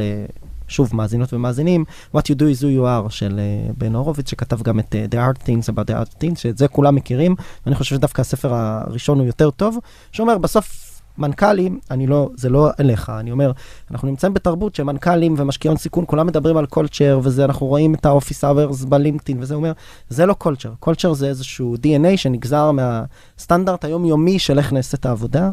[0.70, 4.62] שוב, מאזינות ומאזינים, What you do is who you are של uh, בן הורוביץ, שכתב
[4.62, 7.96] גם את uh, The Hard Thing about Hard Things, שאת זה כולם מכירים, ואני חושב
[7.96, 9.78] שדווקא הספר הראשון הוא יותר טוב,
[10.12, 10.90] שאומר, בסוף
[11.20, 13.52] מנכ"לים, אני לא, זה לא אליך, אני אומר,
[13.92, 18.06] אנחנו נמצאים בתרבות שמנכ"לים ומשקיעי הון סיכון, כולם מדברים על culture, וזה, אנחנו רואים את
[18.06, 19.56] ה office hours בלינקדאין, וזה.
[19.56, 19.72] אומר,
[20.10, 25.52] זה לא culture, culture זה איזשהו DNA שנגזר מהסטנדרט היומיומי של איך נעשית העבודה.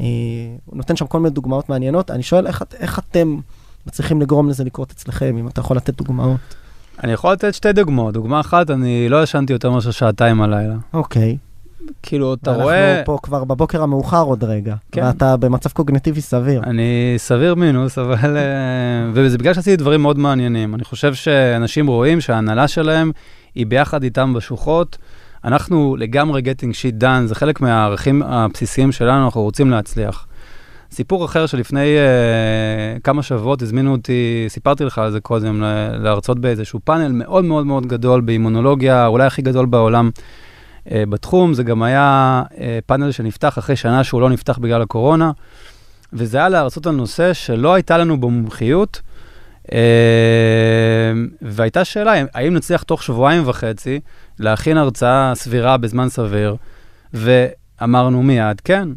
[0.00, 0.06] אה,
[0.64, 3.38] הוא נותן שם כל מיני דוגמאות מעניינות, אני שואל איך, איך אתם...
[3.88, 6.40] מצליחים לגרום לזה לקרות אצלכם, אם אתה יכול לתת דוגמאות.
[7.04, 8.14] אני יכול לתת שתי דוגמאות.
[8.14, 10.74] דוגמה אחת, אני לא ישנתי יותר מאשר שעתיים הלילה.
[10.94, 11.36] אוקיי.
[12.02, 12.90] כאילו, אתה רואה...
[12.90, 14.74] אנחנו פה כבר בבוקר המאוחר עוד רגע.
[14.92, 15.02] כן.
[15.04, 16.62] ואתה במצב קוגנטיבי סביר.
[16.62, 18.36] אני סביר מינוס, אבל...
[18.36, 18.42] אה,
[19.12, 20.74] וזה בגלל שעשיתי דברים מאוד מעניינים.
[20.74, 23.12] אני חושב שאנשים רואים שההנהלה שלהם
[23.54, 24.98] היא ביחד איתם בשוחות.
[25.44, 30.26] אנחנו לגמרי getting shit done, זה חלק מהערכים הבסיסיים שלנו, אנחנו רוצים להצליח.
[30.92, 35.62] סיפור אחר שלפני uh, כמה שבועות הזמינו אותי, סיפרתי לך על זה קודם,
[36.02, 40.10] להרצות באיזשהו פאנל מאוד מאוד מאוד גדול באימונולוגיה, אולי הכי גדול בעולם
[40.86, 41.54] uh, בתחום.
[41.54, 45.30] זה גם היה uh, פאנל שנפתח אחרי שנה שהוא לא נפתח בגלל הקורונה,
[46.12, 49.00] וזה היה להרצות על נושא שלא הייתה לנו בו מומחיות.
[49.66, 49.70] Uh,
[51.42, 54.00] והייתה שאלה, האם נצליח תוך שבועיים וחצי
[54.38, 56.56] להכין הרצאה סבירה בזמן סביר,
[57.14, 57.46] ו...
[57.82, 58.88] אמרנו מיד, כן,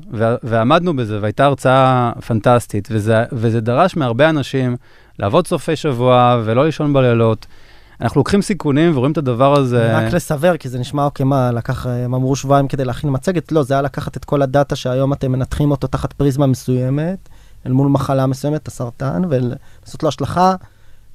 [0.43, 4.75] ועמדנו בזה, והייתה הרצאה פנטסטית, וזה, וזה דרש מהרבה אנשים
[5.19, 7.45] לעבוד סופי שבוע ולא לישון בלילות.
[8.01, 9.97] אנחנו לוקחים סיכונים ורואים את הדבר הזה.
[9.97, 13.51] רק לסבר, כי זה נשמע, אוקיי, מה, לקח, הם אמרו שבועיים כדי להכין מצגת?
[13.51, 17.29] לא, זה היה לקחת את כל הדאטה שהיום אתם מנתחים אותו תחת פריזמה מסוימת,
[17.65, 20.55] אל מול מחלה מסוימת, הסרטן, ולעשות לו השלכה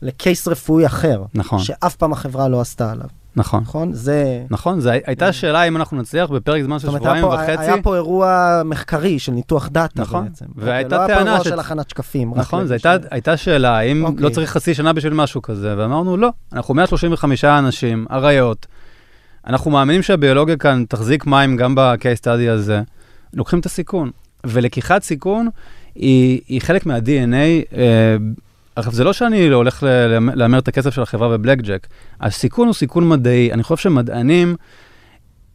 [0.02, 1.22] לקייס רפואי אחר.
[1.34, 1.58] נכון.
[1.58, 3.08] שאף פעם החברה לא עשתה עליו.
[3.36, 3.62] נכון.
[3.62, 3.92] נכון?
[3.92, 4.44] זה...
[4.50, 7.62] נכון, זו הייתה שאלה אם אנחנו נצליח בפרק זמן של שבועיים וחצי.
[7.62, 10.44] היה פה אירוע מחקרי של ניתוח דאטה נכון, בעצם.
[10.56, 11.06] והייתה טענה...
[11.06, 12.32] לא היה פה אירוע של הכנת שקפים.
[12.36, 14.24] נכון, זו הייתה, הייתה שאלה, האם אוקיי.
[14.24, 18.66] לא צריך חצי שנה בשביל משהו כזה, ואמרנו, לא, אנחנו 135 אנשים, אריות,
[19.46, 22.82] אנחנו מאמינים שהביולוגיה כאן תחזיק מים גם ב-case study הזה,
[23.34, 24.10] לוקחים את הסיכון.
[24.46, 25.48] ולקיחת סיכון
[25.94, 28.16] היא, היא חלק מה-DNA אה,
[28.76, 29.82] עכשיו, זה לא שאני לא הולך
[30.34, 31.86] להמר את הכסף של החברה בבלק ג'ק.
[32.20, 33.52] הסיכון הוא סיכון מדעי.
[33.52, 34.56] אני חושב שמדענים,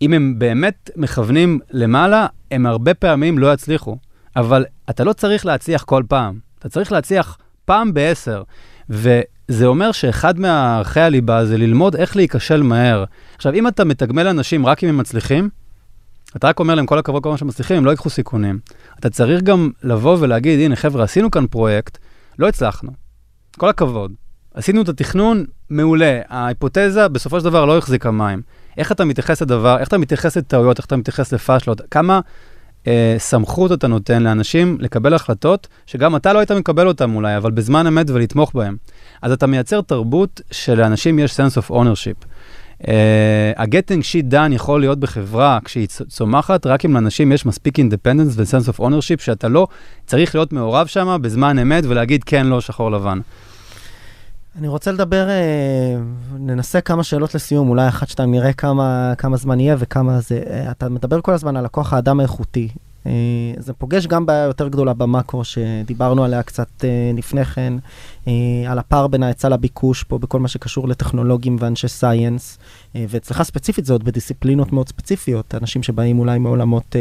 [0.02, 3.98] אם הם באמת מכוונים למעלה, הם הרבה פעמים לא יצליחו.
[4.36, 6.40] אבל אתה לא צריך להצליח כל פעם.
[6.60, 8.44] אתה צריך להצליח פעם בעשר.
[8.90, 13.04] וזה אומר שאחד מערכי הליבה זה ללמוד איך להיכשל מהר.
[13.36, 15.50] עכשיו, אם אתה מתגמל אנשים רק אם הם מצליחים,
[16.36, 18.60] אתה רק אומר להם כל הכבוד, כל מה שהם מצליחים, הם לא ייקחו סיכונים.
[19.00, 21.98] אתה צריך גם לבוא ולהגיד, הנה חבר'ה, עשינו כאן פרויקט,
[22.40, 23.11] לא הצלחנו.
[23.58, 24.14] כל הכבוד.
[24.54, 26.22] עשינו את התכנון, מעולה.
[26.30, 28.42] ההיפותזה בסופו של דבר לא החזיקה מים.
[28.78, 32.20] איך אתה מתייחס לדבר, איך אתה מתייחס לטעויות, איך אתה מתייחס לפאשלות, כמה
[32.88, 37.52] אה, סמכות אתה נותן לאנשים לקבל החלטות שגם אתה לא היית מקבל אותן אולי, אבל
[37.52, 38.78] בזמן אמת ולתמוך בהם.
[39.22, 42.26] אז אתה מייצר תרבות שלאנשים יש sense of ownership.
[43.58, 48.74] ה-getting shit done יכול להיות בחברה כשהיא צומחת, רק אם לאנשים יש מספיק independence ו-sense
[48.74, 49.68] of ownership, שאתה לא
[50.06, 53.20] צריך להיות מעורב שם בזמן אמת ולהגיד כן, לא, שחור לבן.
[54.60, 55.98] אני רוצה לדבר, אה,
[56.40, 60.44] ננסה כמה שאלות לסיום, אולי אחת, שתיים, נראה כמה, כמה זמן יהיה וכמה זה.
[60.50, 62.70] אה, אתה מדבר כל הזמן על הכוח האדם האיכותי.
[63.08, 63.12] אה,
[63.58, 67.74] זה פוגש גם בעיה יותר גדולה במאקרו, שדיברנו עליה קצת אה, לפני כן,
[68.28, 68.34] אה,
[68.68, 72.58] על הפער בין ההיצע לביקוש פה, בכל מה שקשור לטכנולוגים ואנשי סייאנס.
[72.96, 76.96] ואצלך ספציפית זה עוד בדיסציפלינות מאוד ספציפיות, אנשים שבאים אולי מעולמות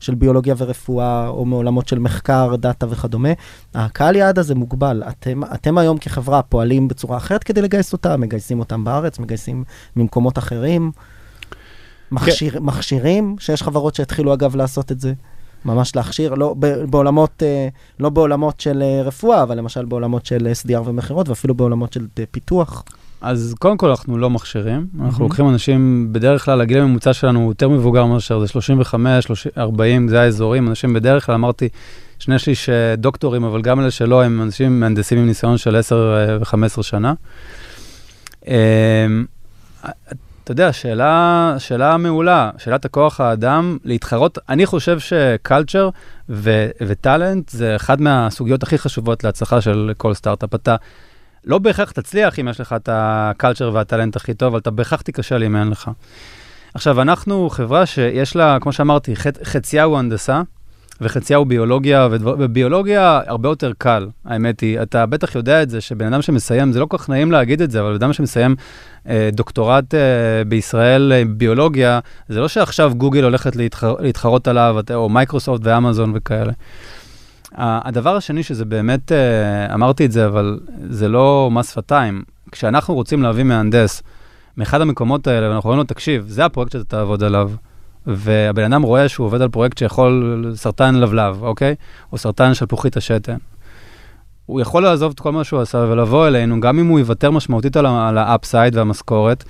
[0.00, 3.28] של ביולוגיה ורפואה, או מעולמות של מחקר, דאטה וכדומה.
[3.74, 5.02] הקהל יעד הזה מוגבל.
[5.08, 9.64] אתם, אתם היום כחברה פועלים בצורה אחרת כדי לגייס אותם, מגייסים אותם בארץ, מגייסים
[9.96, 10.90] ממקומות אחרים.
[12.10, 12.58] מכשיר, כן.
[12.58, 15.12] מכשירים, שיש חברות שהתחילו אגב לעשות את זה.
[15.66, 16.54] ממש להכשיר, לא
[16.90, 17.68] בעולמות, אה,
[18.00, 22.24] לא בעולמות של אה, רפואה, אבל למשל בעולמות של SDR ומכירות, ואפילו בעולמות של אה,
[22.30, 22.84] פיתוח.
[23.20, 25.22] אז קודם כל אנחנו לא מכשירים, אנחנו mm-hmm.
[25.22, 30.08] לוקחים אנשים, בדרך כלל הגיל הממוצע שלנו הוא יותר מבוגר מאשר זה 35, 30, 40,
[30.08, 31.68] זה האזורים, אנשים בדרך כלל, אמרתי,
[32.18, 36.82] שני שליש דוקטורים, אבל גם אלה שלא, הם אנשים מהנדסים עם ניסיון של 10 ו-15
[36.82, 37.14] שנה.
[40.46, 45.90] אתה יודע, שאלה, שאלה מעולה, שאלת הכוח האדם, להתחרות, אני חושב שקלצ'ר
[46.80, 50.54] וטאלנט זה אחד מהסוגיות הכי חשובות להצלחה של כל סטארט-אפ.
[50.54, 50.76] אתה
[51.44, 55.42] לא בהכרח תצליח אם יש לך את הקלצ'ר והטאלנט הכי טוב, אבל אתה בהכרח תיכשל
[55.42, 55.90] אם אין לך.
[56.74, 60.42] עכשיו, אנחנו חברה שיש לה, כמו שאמרתי, חצ, חציה הוא הנדסה,
[61.00, 64.82] וחציה הוא ביולוגיה, וביולוגיה הרבה יותר קל, האמת היא.
[64.82, 67.70] אתה בטח יודע את זה, שבן אדם שמסיים, זה לא כל כך נעים להגיד את
[67.70, 68.56] זה, אבל בן אדם שמסיים
[69.08, 70.00] אה, דוקטורט אה,
[70.48, 76.52] בישראל אה, ביולוגיה, זה לא שעכשיו גוגל הולכת להתחר, להתחרות עליו, או מייקרוסופט ואמזון וכאלה.
[77.58, 80.58] הדבר השני, שזה באמת, אה, אמרתי את זה, אבל
[80.90, 82.22] זה לא מס שפתיים.
[82.52, 84.02] כשאנחנו רוצים להביא מהנדס
[84.56, 87.50] מאחד המקומות האלה, ואנחנו אומרים לו, תקשיב, זה הפרויקט שאתה תעבוד עליו.
[88.06, 91.74] והבן אדם רואה שהוא עובד על פרויקט שיכול, סרטן לבלב, אוקיי?
[92.12, 93.36] או סרטן שלפוחית השתן.
[94.46, 97.76] הוא יכול לעזוב את כל מה שהוא עשה ולבוא אלינו, גם אם הוא יוותר משמעותית
[97.76, 99.44] על ה upside והמשכורת,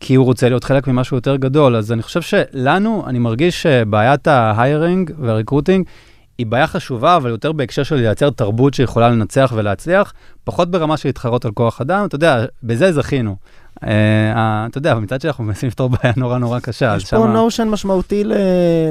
[0.00, 1.76] כי הוא רוצה להיות חלק ממשהו יותר גדול.
[1.76, 5.86] אז אני חושב שלנו, אני מרגיש שבעיית ההיירינג והריקרוטינג
[6.38, 10.12] היא בעיה חשובה, אבל יותר בהקשר של לייצר תרבות שיכולה לנצח ולהצליח,
[10.44, 13.36] פחות ברמה של להתחרות על כוח אדם, אתה יודע, בזה זכינו.
[13.84, 16.94] אה, אתה יודע, מצד שני אנחנו מנסים לפתור בעיה נורא נורא קשה.
[16.96, 18.24] יש פה נושן משמעותי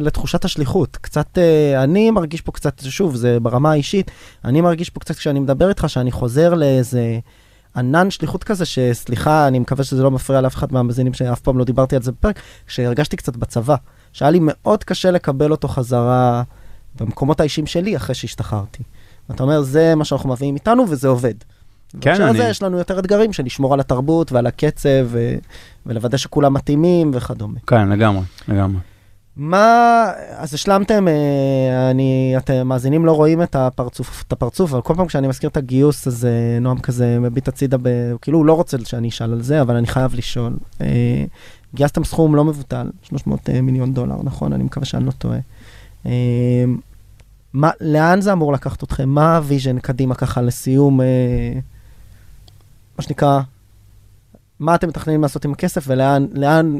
[0.01, 0.97] לתחושת השליחות.
[1.01, 4.11] קצת, אה, אני מרגיש פה קצת, שוב, זה ברמה האישית,
[4.45, 7.19] אני מרגיש פה קצת כשאני מדבר איתך, שאני חוזר לאיזה
[7.75, 11.63] ענן שליחות כזה, שסליחה, אני מקווה שזה לא מפריע לאף אחד מהמאזינים שאף פעם לא
[11.63, 13.75] דיברתי על זה בפרק, שהרגשתי קצת בצבא,
[14.13, 16.43] שהיה לי מאוד קשה לקבל אותו חזרה
[16.99, 18.83] במקומות האישיים שלי אחרי שהשתחררתי.
[19.29, 21.33] ואתה אומר, זה מה שאנחנו מביאים איתנו וזה עובד.
[22.01, 22.39] כן, אני...
[22.39, 25.35] יש לנו יותר אתגרים של לשמור על התרבות ועל הקצב ו...
[25.85, 27.59] ולוודא שכולם מתאימים וכדומה.
[27.67, 28.79] כן, לגמרי, לגמרי.
[29.37, 30.05] מה,
[30.37, 35.07] אז השלמתם, אה, אני, אתם מאזינים לא רואים את הפרצוף, את הפרצוף, אבל כל פעם
[35.07, 37.89] כשאני מזכיר את הגיוס, אז אה, נועם כזה מביט הצידה, ב,
[38.21, 40.57] כאילו הוא לא רוצה שאני אשאל על זה, אבל אני חייב לשאול.
[40.81, 41.25] אה,
[41.75, 44.53] גייסתם סכום לא מבוטל, 300 מיליון דולר, נכון?
[44.53, 45.39] אני מקווה שאני לא טועה.
[47.53, 49.09] מה, לאן זה אמור לקחת אתכם?
[49.09, 50.99] מה ה vision קדימה ככה לסיום?
[52.97, 53.39] מה שנקרא,
[54.59, 56.79] מה אתם מתכננים לעשות עם הכסף ולאן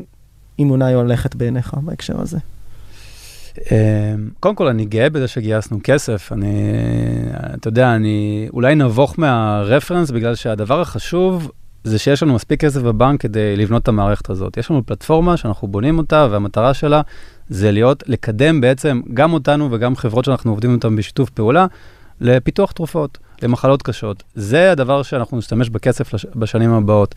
[0.60, 2.38] אימונאי הולכת בעיניך בהקשר הזה?
[3.72, 6.32] אמ, קודם כל, אני גאה בזה שגייסנו כסף.
[6.32, 6.74] אני,
[7.54, 11.52] אתה יודע, אני אולי נבוך מהרפרנס, בגלל שהדבר החשוב
[11.84, 14.58] זה שיש לנו מספיק כסף בבנק כדי לבנות את המערכת הזאת.
[14.58, 17.02] יש לנו פלטפורמה שאנחנו בונים אותה, והמטרה שלה
[17.50, 21.66] זה להיות, לקדם בעצם גם אותנו וגם חברות שאנחנו עובדים איתן בשיתוף פעולה,
[22.22, 23.18] לפיתוח תרופות.
[23.42, 24.24] למחלות קשות.
[24.36, 26.26] זה הדבר שאנחנו נשתמש בכסף לש...
[26.36, 27.16] בשנים הבאות.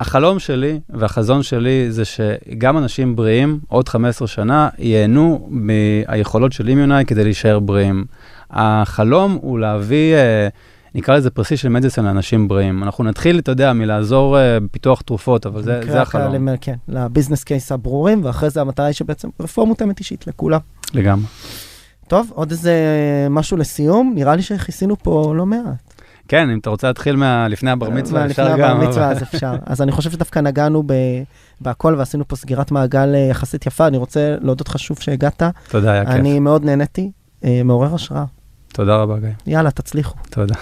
[0.00, 7.04] החלום שלי והחזון שלי זה שגם אנשים בריאים, עוד 15 שנה, ייהנו מהיכולות של אימיונאי
[7.06, 8.04] כדי להישאר בריאים.
[8.50, 10.48] החלום הוא להביא, אה,
[10.94, 12.82] נקרא לזה פרסישן מדיסן לאנשים בריאים.
[12.82, 16.56] אנחנו נתחיל, אתה יודע, מלעזור אה, בפיתוח תרופות, אבל זה, זה החלום.
[16.60, 20.60] כן, לביזנס קייס הברורים, ואחרי זה המטרה היא שבעצם רפואה מותאמת אישית לכולם.
[20.94, 21.26] לגמרי.
[22.08, 22.74] טוב, עוד איזה
[23.30, 24.12] משהו לסיום?
[24.14, 25.94] נראה לי שכיסינו פה לא מעט.
[26.28, 28.52] כן, אם אתה רוצה להתחיל לפני הבר מצווה, אפשר גם.
[28.52, 29.56] לפני הבר מצווה, אז אפשר.
[29.66, 30.82] אז אני חושב שדווקא נגענו
[31.60, 33.86] בהכל ועשינו פה סגירת מעגל אה, יחסית יפה.
[33.86, 35.42] אני רוצה להודות לך שוב שהגעת.
[35.68, 36.14] תודה, היה כיף.
[36.14, 37.10] אני מאוד נהניתי,
[37.44, 38.24] אה, מעורר השראה.
[38.72, 39.28] תודה רבה, גיא.
[39.46, 40.14] יאללה, תצליחו.
[40.30, 40.54] תודה.